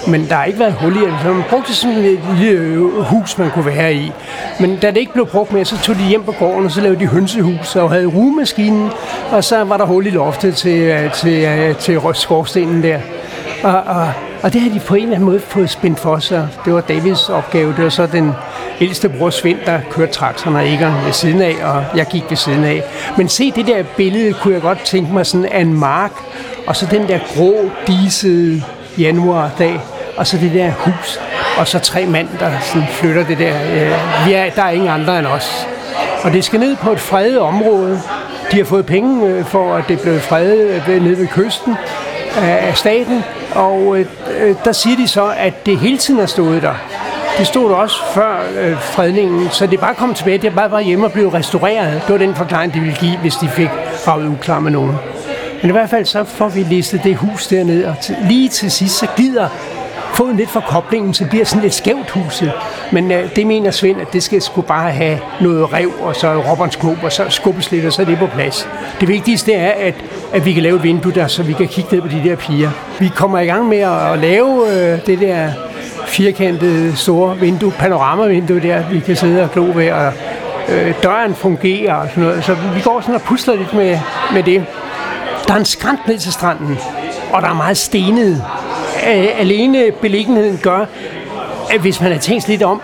men 0.06 0.28
der 0.28 0.34
har 0.34 0.44
ikke 0.44 0.58
været 0.58 0.72
hul 0.72 0.96
i 0.96 1.00
det. 1.00 1.14
Så 1.22 1.32
man 1.32 1.42
brugte 1.50 1.74
sådan 1.74 1.96
et 1.96 2.20
lille 2.38 2.60
øh, 2.60 2.80
hus, 3.02 3.38
man 3.38 3.50
kunne 3.50 3.66
være 3.66 3.94
i. 3.94 4.12
Men 4.60 4.76
da 4.76 4.90
det 4.90 4.96
ikke 4.96 5.12
blev 5.12 5.26
brugt 5.26 5.52
mere, 5.52 5.64
så 5.64 5.78
tog 5.78 5.94
de 5.94 6.02
hjem 6.02 6.22
på 6.22 6.32
gården, 6.32 6.64
og 6.64 6.70
så 6.70 6.80
lavede 6.80 7.00
de 7.00 7.06
hønsehus 7.06 7.76
og 7.76 7.90
havde 7.90 8.06
rugemaskinen, 8.06 8.90
og 9.30 9.44
så 9.44 9.64
var 9.64 9.76
der 9.76 9.84
hul 9.84 10.06
i 10.06 10.10
loftet 10.10 10.56
til, 10.56 10.78
øh, 10.78 11.12
til, 11.12 11.44
øh, 11.44 11.76
til, 11.76 12.00
til 12.00 12.14
skorstenen 12.14 12.82
der. 12.82 12.98
Og, 13.62 13.82
og, 13.86 14.12
og 14.42 14.52
det 14.52 14.60
har 14.60 14.70
de 14.70 14.80
på 14.80 14.94
en 14.94 15.02
eller 15.02 15.14
anden 15.14 15.26
måde 15.26 15.40
fået 15.40 15.70
spændt 15.70 16.00
for 16.00 16.18
sig. 16.18 16.48
Det 16.64 16.74
var 16.74 16.80
Davids 16.80 17.28
opgave. 17.28 17.74
Det 17.76 17.84
var 17.84 17.90
så 17.90 18.06
den 18.06 18.32
ældste 18.80 19.08
bror 19.08 19.30
Svend, 19.30 19.58
der 19.66 19.80
kørte 19.90 20.12
traktoren 20.12 20.56
og 20.56 20.68
Egon 20.68 20.94
ved 21.04 21.12
siden 21.12 21.42
af, 21.42 21.54
og 21.62 21.84
jeg 21.96 22.06
gik 22.06 22.24
ved 22.28 22.36
siden 22.36 22.64
af. 22.64 22.82
Men 23.16 23.28
se 23.28 23.50
det 23.50 23.66
der 23.66 23.82
billede, 23.96 24.32
kunne 24.32 24.54
jeg 24.54 24.62
godt 24.62 24.80
tænke 24.84 25.12
mig 25.12 25.26
sådan 25.26 25.46
af 25.46 25.60
en 25.60 25.74
mark, 25.74 26.12
og 26.66 26.76
så 26.76 26.86
den 26.90 27.08
der 27.08 27.18
grå, 27.34 27.70
disede 27.86 28.62
januardag, 28.98 29.80
og 30.16 30.26
så 30.26 30.36
det 30.36 30.54
der 30.54 30.70
hus, 30.70 31.20
og 31.58 31.68
så 31.68 31.78
tre 31.78 32.06
mænd, 32.06 32.28
der 32.38 32.50
sådan 32.60 32.88
flytter 32.88 33.24
det 33.24 33.38
der. 33.38 33.54
Øh, 33.54 34.26
vi 34.26 34.32
er, 34.32 34.50
der 34.50 34.62
er 34.62 34.70
ingen 34.70 34.90
andre 34.90 35.18
end 35.18 35.26
os. 35.26 35.66
Og 36.22 36.32
det 36.32 36.44
skal 36.44 36.60
ned 36.60 36.76
på 36.76 36.92
et 36.92 37.00
fredet 37.00 37.38
område. 37.38 38.00
De 38.52 38.56
har 38.56 38.64
fået 38.64 38.86
penge 38.86 39.28
øh, 39.28 39.44
for, 39.44 39.74
at 39.74 39.84
det 39.88 40.00
blev 40.00 40.20
fredet 40.20 40.82
øh, 40.88 41.02
nede 41.02 41.18
ved 41.18 41.28
kysten 41.28 41.76
af 42.36 42.76
staten, 42.76 43.24
og 43.54 43.98
øh, 43.98 44.06
øh, 44.40 44.54
der 44.64 44.72
siger 44.72 44.96
de 44.96 45.08
så, 45.08 45.32
at 45.36 45.66
det 45.66 45.78
hele 45.78 45.98
tiden 45.98 46.20
har 46.20 46.26
stået 46.26 46.62
der. 46.62 46.74
Det 47.38 47.46
stod 47.46 47.70
der 47.70 47.76
også 47.76 47.96
før 48.14 48.42
øh, 48.60 48.80
fredningen, 48.80 49.48
så 49.50 49.66
det 49.66 49.80
bare 49.80 49.94
kom 49.94 50.14
tilbage. 50.14 50.38
Det 50.38 50.54
bare 50.54 50.70
var 50.70 50.80
hjemme 50.80 51.06
og 51.06 51.12
blev 51.12 51.28
restaureret. 51.28 52.02
Det 52.06 52.12
var 52.12 52.18
den 52.18 52.34
forklaring, 52.34 52.74
de 52.74 52.80
ville 52.80 52.96
give, 53.00 53.16
hvis 53.16 53.34
de 53.34 53.48
fik 53.48 53.68
ravet 54.06 54.28
uklar 54.28 54.60
med 54.60 54.70
nogen. 54.70 54.96
Men 55.62 55.70
i 55.70 55.72
hvert 55.72 55.90
fald 55.90 56.04
så 56.04 56.24
får 56.24 56.48
vi 56.48 56.62
listet 56.62 57.04
det 57.04 57.16
hus 57.16 57.46
derned, 57.46 57.84
og 57.84 57.94
til, 58.00 58.16
lige 58.28 58.48
til 58.48 58.70
sidst 58.70 58.98
så 58.98 59.06
glider 59.16 59.48
fået 60.14 60.36
lidt 60.36 60.50
for 60.50 60.60
koblingen, 60.60 61.14
så 61.14 61.26
bliver 61.26 61.44
sådan 61.44 61.62
lidt 61.62 61.74
skævt 61.74 62.10
huset. 62.10 62.52
Men 62.92 63.12
øh, 63.12 63.36
det 63.36 63.46
mener 63.46 63.70
Svend, 63.70 64.00
at 64.00 64.12
det 64.12 64.22
skal 64.22 64.42
sgu 64.42 64.60
bare 64.60 64.90
have 64.90 65.18
noget 65.40 65.72
rev, 65.72 65.92
og 66.00 66.16
så 66.16 66.42
Roberts 66.50 66.76
knop, 66.76 67.04
og 67.04 67.12
så 67.12 67.24
skubbes 67.28 67.70
lidt, 67.70 67.86
og 67.86 67.92
så 67.92 68.02
er 68.02 68.06
det 68.06 68.18
på 68.18 68.26
plads. 68.26 68.68
Det 69.00 69.08
vigtigste 69.08 69.52
er, 69.52 69.86
at, 69.86 69.94
at 70.32 70.44
vi 70.44 70.52
kan 70.52 70.62
lave 70.62 70.76
et 70.76 70.82
vindue 70.82 71.12
der, 71.12 71.26
så 71.26 71.42
vi 71.42 71.52
kan 71.52 71.68
kigge 71.68 71.88
ned 71.94 72.02
på 72.02 72.08
de 72.08 72.22
der 72.24 72.36
piger. 72.36 72.70
Vi 72.98 73.10
kommer 73.16 73.38
i 73.38 73.46
gang 73.46 73.68
med 73.68 73.78
at, 73.78 74.12
at 74.12 74.18
lave 74.18 74.68
øh, 74.68 75.06
det 75.06 75.20
der 75.20 75.50
firkantede 76.06 76.96
store 76.96 77.36
vindue, 77.36 77.70
panoramavindue 77.70 78.60
der, 78.60 78.88
vi 78.90 79.00
kan 79.00 79.16
sidde 79.16 79.42
og 79.42 79.52
glo 79.52 79.72
ved, 79.74 79.90
og 79.90 80.12
øh, 80.68 80.94
døren 81.02 81.34
fungerer 81.34 81.94
og 81.94 82.08
sådan 82.08 82.24
noget. 82.24 82.44
Så 82.44 82.56
vi 82.74 82.80
går 82.80 83.00
sådan 83.00 83.14
og 83.14 83.22
pusler 83.22 83.54
lidt 83.54 83.74
med, 83.74 83.98
med 84.32 84.42
det. 84.42 84.66
Der 85.48 85.54
er 85.54 85.58
en 85.58 85.64
skrant 85.64 86.08
ned 86.08 86.18
til 86.18 86.32
stranden, 86.32 86.78
og 87.32 87.42
der 87.42 87.48
er 87.48 87.54
meget 87.54 87.76
stenet. 87.76 88.44
Øh, 89.08 89.40
alene 89.40 89.92
beliggenheden 90.00 90.58
gør, 90.62 90.84
at 91.70 91.80
hvis 91.80 92.00
man 92.00 92.12
har 92.12 92.18
tænkt 92.18 92.48
lidt 92.48 92.62
om, 92.62 92.80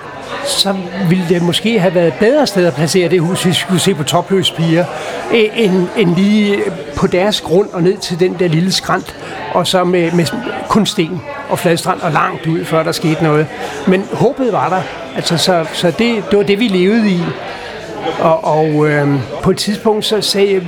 så 0.46 0.74
ville 1.08 1.24
det 1.28 1.42
måske 1.42 1.80
have 1.80 1.94
været 1.94 2.06
et 2.06 2.14
bedre 2.20 2.46
sted 2.46 2.66
at 2.66 2.74
placere 2.74 3.08
det 3.08 3.20
hus, 3.20 3.42
hvis 3.42 3.56
vi 3.56 3.60
skulle 3.60 3.80
se 3.80 3.94
på 3.94 4.02
topløse 4.02 4.54
piger, 4.54 4.84
øh, 5.34 5.44
end, 5.54 5.86
end 5.96 6.16
lige 6.16 6.58
på 6.96 7.06
deres 7.06 7.40
grund 7.40 7.68
og 7.72 7.82
ned 7.82 7.96
til 7.96 8.20
den 8.20 8.36
der 8.38 8.48
lille 8.48 8.72
skrant, 8.72 9.16
og 9.54 9.66
så 9.66 9.84
med, 9.84 10.12
med 10.12 10.26
kun 10.68 10.86
sten 10.86 11.20
og 11.48 11.58
fladstrand 11.58 12.00
og 12.00 12.12
langt 12.12 12.46
ud, 12.46 12.64
før 12.64 12.82
der 12.82 12.92
skete 12.92 13.22
noget. 13.22 13.46
Men 13.86 14.08
håbet 14.12 14.52
var 14.52 14.68
der. 14.68 14.82
Altså, 15.16 15.38
så, 15.38 15.66
så 15.72 15.86
det, 15.86 16.24
det 16.30 16.38
var 16.38 16.44
det, 16.44 16.60
vi 16.60 16.68
levede 16.68 17.10
i. 17.10 17.20
Og, 18.20 18.44
og 18.44 18.88
øh, 18.88 19.08
på 19.42 19.50
et 19.50 19.56
tidspunkt 19.56 20.04
så 20.04 20.20
sagde 20.20 20.52
jeg, 20.52 20.62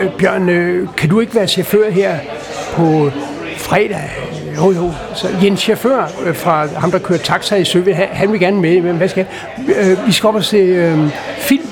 øh, 0.00 0.10
Bjørn, 0.18 0.48
øh, 0.48 0.88
kan 0.96 1.08
du 1.08 1.20
ikke 1.20 1.34
være 1.34 1.46
chauffør 1.46 1.90
her 1.90 2.18
på 2.74 3.10
fredag? 3.56 4.10
Jo, 4.58 4.72
jo. 4.72 4.92
Så 5.14 5.28
Jens 5.42 5.60
chauffør 5.60 6.10
øh, 6.26 6.34
fra 6.34 6.66
ham, 6.76 6.90
der 6.90 6.98
kører 6.98 7.18
taxa 7.18 7.56
i 7.56 7.64
Søvig, 7.64 7.96
han, 7.96 8.32
vil 8.32 8.40
gerne 8.40 8.60
med. 8.60 8.80
Men 8.80 8.96
hvad 8.96 9.08
skal 9.08 9.26
øh, 9.58 10.06
Vi 10.06 10.12
skal 10.12 10.28
op 10.28 10.34
og 10.34 10.44
se 10.44 10.56
øh, 10.56 10.98
film. 11.38 11.62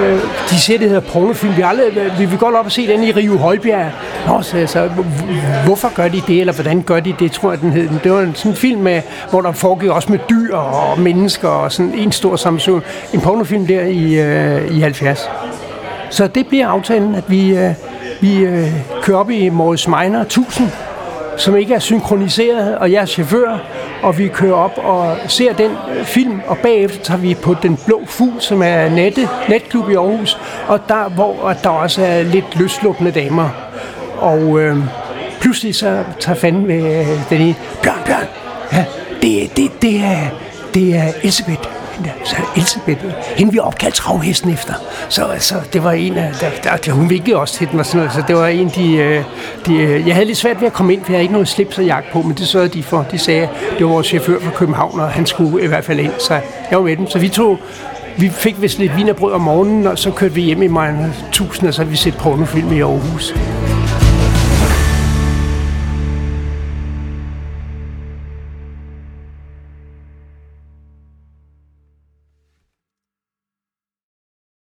Øh, 0.00 0.20
de 0.50 0.60
siger, 0.60 0.78
det 0.78 0.88
hedder 0.88 1.12
pornofilm. 1.12 1.56
Vi, 1.56 1.62
aldrig, 1.62 1.96
øh, 1.96 2.18
vi 2.18 2.24
vil 2.24 2.38
godt 2.38 2.54
op 2.54 2.64
og 2.64 2.72
se 2.72 2.86
den 2.86 3.02
i 3.02 3.12
Rio 3.12 3.36
Højbjerg. 3.36 3.90
Nå, 4.26 4.42
så, 4.42 4.66
så, 4.66 4.90
hvorfor 5.64 5.94
gør 5.94 6.08
de 6.08 6.22
det, 6.26 6.40
eller 6.40 6.52
hvordan 6.52 6.82
gør 6.82 7.00
de 7.00 7.14
det, 7.18 7.32
tror 7.32 7.50
jeg, 7.50 7.60
den 7.60 7.72
hed. 7.72 7.88
Det 8.04 8.12
var 8.12 8.20
en 8.20 8.34
sådan 8.34 8.52
en 8.52 8.56
film, 8.56 8.80
med, 8.80 9.02
hvor 9.30 9.40
der 9.40 9.52
foregik 9.52 9.90
også 9.90 10.12
med 10.12 10.18
dyr 10.30 10.56
og 10.56 11.00
mennesker, 11.00 11.48
og 11.48 11.72
sådan 11.72 11.94
en 11.94 12.12
stor 12.12 12.36
sammenhæng. 12.36 12.82
En 13.14 13.20
pornofilm 13.20 13.66
der 13.66 13.80
i, 13.80 14.20
øh, 14.20 14.76
i 14.76 14.80
70. 14.80 15.30
Så 16.10 16.26
det 16.26 16.46
bliver 16.46 16.68
aftalen, 16.68 17.14
at 17.14 17.24
vi, 17.28 17.56
øh, 17.56 17.70
vi 18.20 18.38
øh, 18.38 18.66
kører 19.02 19.18
op 19.18 19.30
i 19.30 19.48
Morris 19.48 19.88
Minor 19.88 20.20
1000, 20.20 20.68
som 21.40 21.56
ikke 21.56 21.74
er 21.74 21.78
synkroniseret, 21.78 22.78
og 22.78 22.92
jeg 22.92 23.02
er 23.02 23.06
chauffør, 23.06 23.58
og 24.02 24.18
vi 24.18 24.28
kører 24.28 24.54
op 24.54 24.78
og 24.78 25.16
ser 25.28 25.52
den 25.52 25.70
film, 26.04 26.40
og 26.46 26.58
bagefter 26.58 27.02
tager 27.02 27.18
vi 27.18 27.34
på 27.34 27.56
Den 27.62 27.78
Blå 27.86 28.00
Fugl, 28.06 28.40
som 28.40 28.62
er 28.62 28.88
nette, 28.88 29.28
netklub 29.48 29.90
i 29.90 29.94
Aarhus, 29.94 30.38
og 30.68 30.80
der, 30.88 31.08
hvor 31.08 31.54
der 31.62 31.70
også 31.70 32.04
er 32.04 32.22
lidt 32.22 32.56
løslukkende 32.58 33.10
damer. 33.10 33.48
Og 34.18 34.60
øh, 34.60 34.76
pludselig 35.40 35.74
så 35.74 36.04
tager 36.20 36.36
fanden 36.36 36.66
med 36.66 37.00
øh, 37.00 37.06
den 37.30 37.40
ene, 37.40 37.54
Bjørn, 37.82 38.02
Bjørn, 38.06 38.26
ja, 38.72 38.84
det, 39.22 39.56
det, 39.56 39.82
det, 39.82 39.96
er, 39.96 40.28
det 40.74 40.96
er 40.96 41.12
Elisabeth 41.22 41.79
så 42.24 42.36
Elisabeth, 42.56 43.04
hende 43.36 43.52
vi 43.52 43.58
opkaldt 43.58 43.94
travhesten 43.94 44.50
efter. 44.50 44.74
Så 45.08 45.24
altså, 45.24 45.54
det 45.72 45.84
var 45.84 45.92
en 45.92 46.16
af, 46.16 46.32
der, 46.40 46.50
der, 46.62 46.76
der, 46.76 46.92
hun 46.92 47.10
vinkede 47.10 47.36
også 47.36 47.54
til 47.54 47.68
den 47.70 47.78
og 47.78 47.86
sådan 47.86 47.98
noget, 47.98 48.12
så 48.12 48.22
det 48.28 48.36
var 48.36 48.46
en, 48.46 48.68
de, 48.68 48.96
øh, 48.96 49.24
de, 49.66 49.74
øh, 49.74 50.06
jeg 50.06 50.14
havde 50.14 50.26
lidt 50.26 50.38
svært 50.38 50.60
ved 50.60 50.66
at 50.66 50.72
komme 50.72 50.92
ind, 50.92 51.04
for 51.04 51.12
jeg 51.12 51.16
havde 51.16 51.22
ikke 51.22 51.32
noget 51.32 51.48
slips 51.48 51.78
og 51.78 51.84
jagt 51.84 52.12
på, 52.12 52.22
men 52.22 52.36
det 52.36 52.48
sørgede 52.48 52.68
de 52.68 52.82
for. 52.82 53.06
De 53.10 53.18
sagde, 53.18 53.48
det 53.78 53.86
var 53.86 53.92
vores 53.92 54.06
chauffør 54.06 54.40
fra 54.40 54.50
København, 54.50 55.00
og 55.00 55.10
han 55.10 55.26
skulle 55.26 55.64
i 55.64 55.66
hvert 55.66 55.84
fald 55.84 56.00
ind, 56.00 56.12
så 56.18 56.34
jeg 56.70 56.78
var 56.78 56.84
med 56.84 56.96
dem. 56.96 57.06
Så 57.06 57.18
vi 57.18 57.28
tog, 57.28 57.58
vi 58.16 58.28
fik 58.28 58.62
vist 58.62 58.78
lidt 58.78 58.96
vinerbrød 58.96 59.32
om 59.32 59.40
morgenen, 59.40 59.86
og 59.86 59.98
så 59.98 60.10
kørte 60.10 60.34
vi 60.34 60.40
hjem 60.40 60.62
i 60.62 60.66
mig 60.66 61.12
1000, 61.28 61.68
og 61.68 61.74
så 61.74 61.84
vi 61.84 61.96
set 61.96 62.16
pornofilm 62.16 62.72
i 62.72 62.80
Aarhus. 62.80 63.34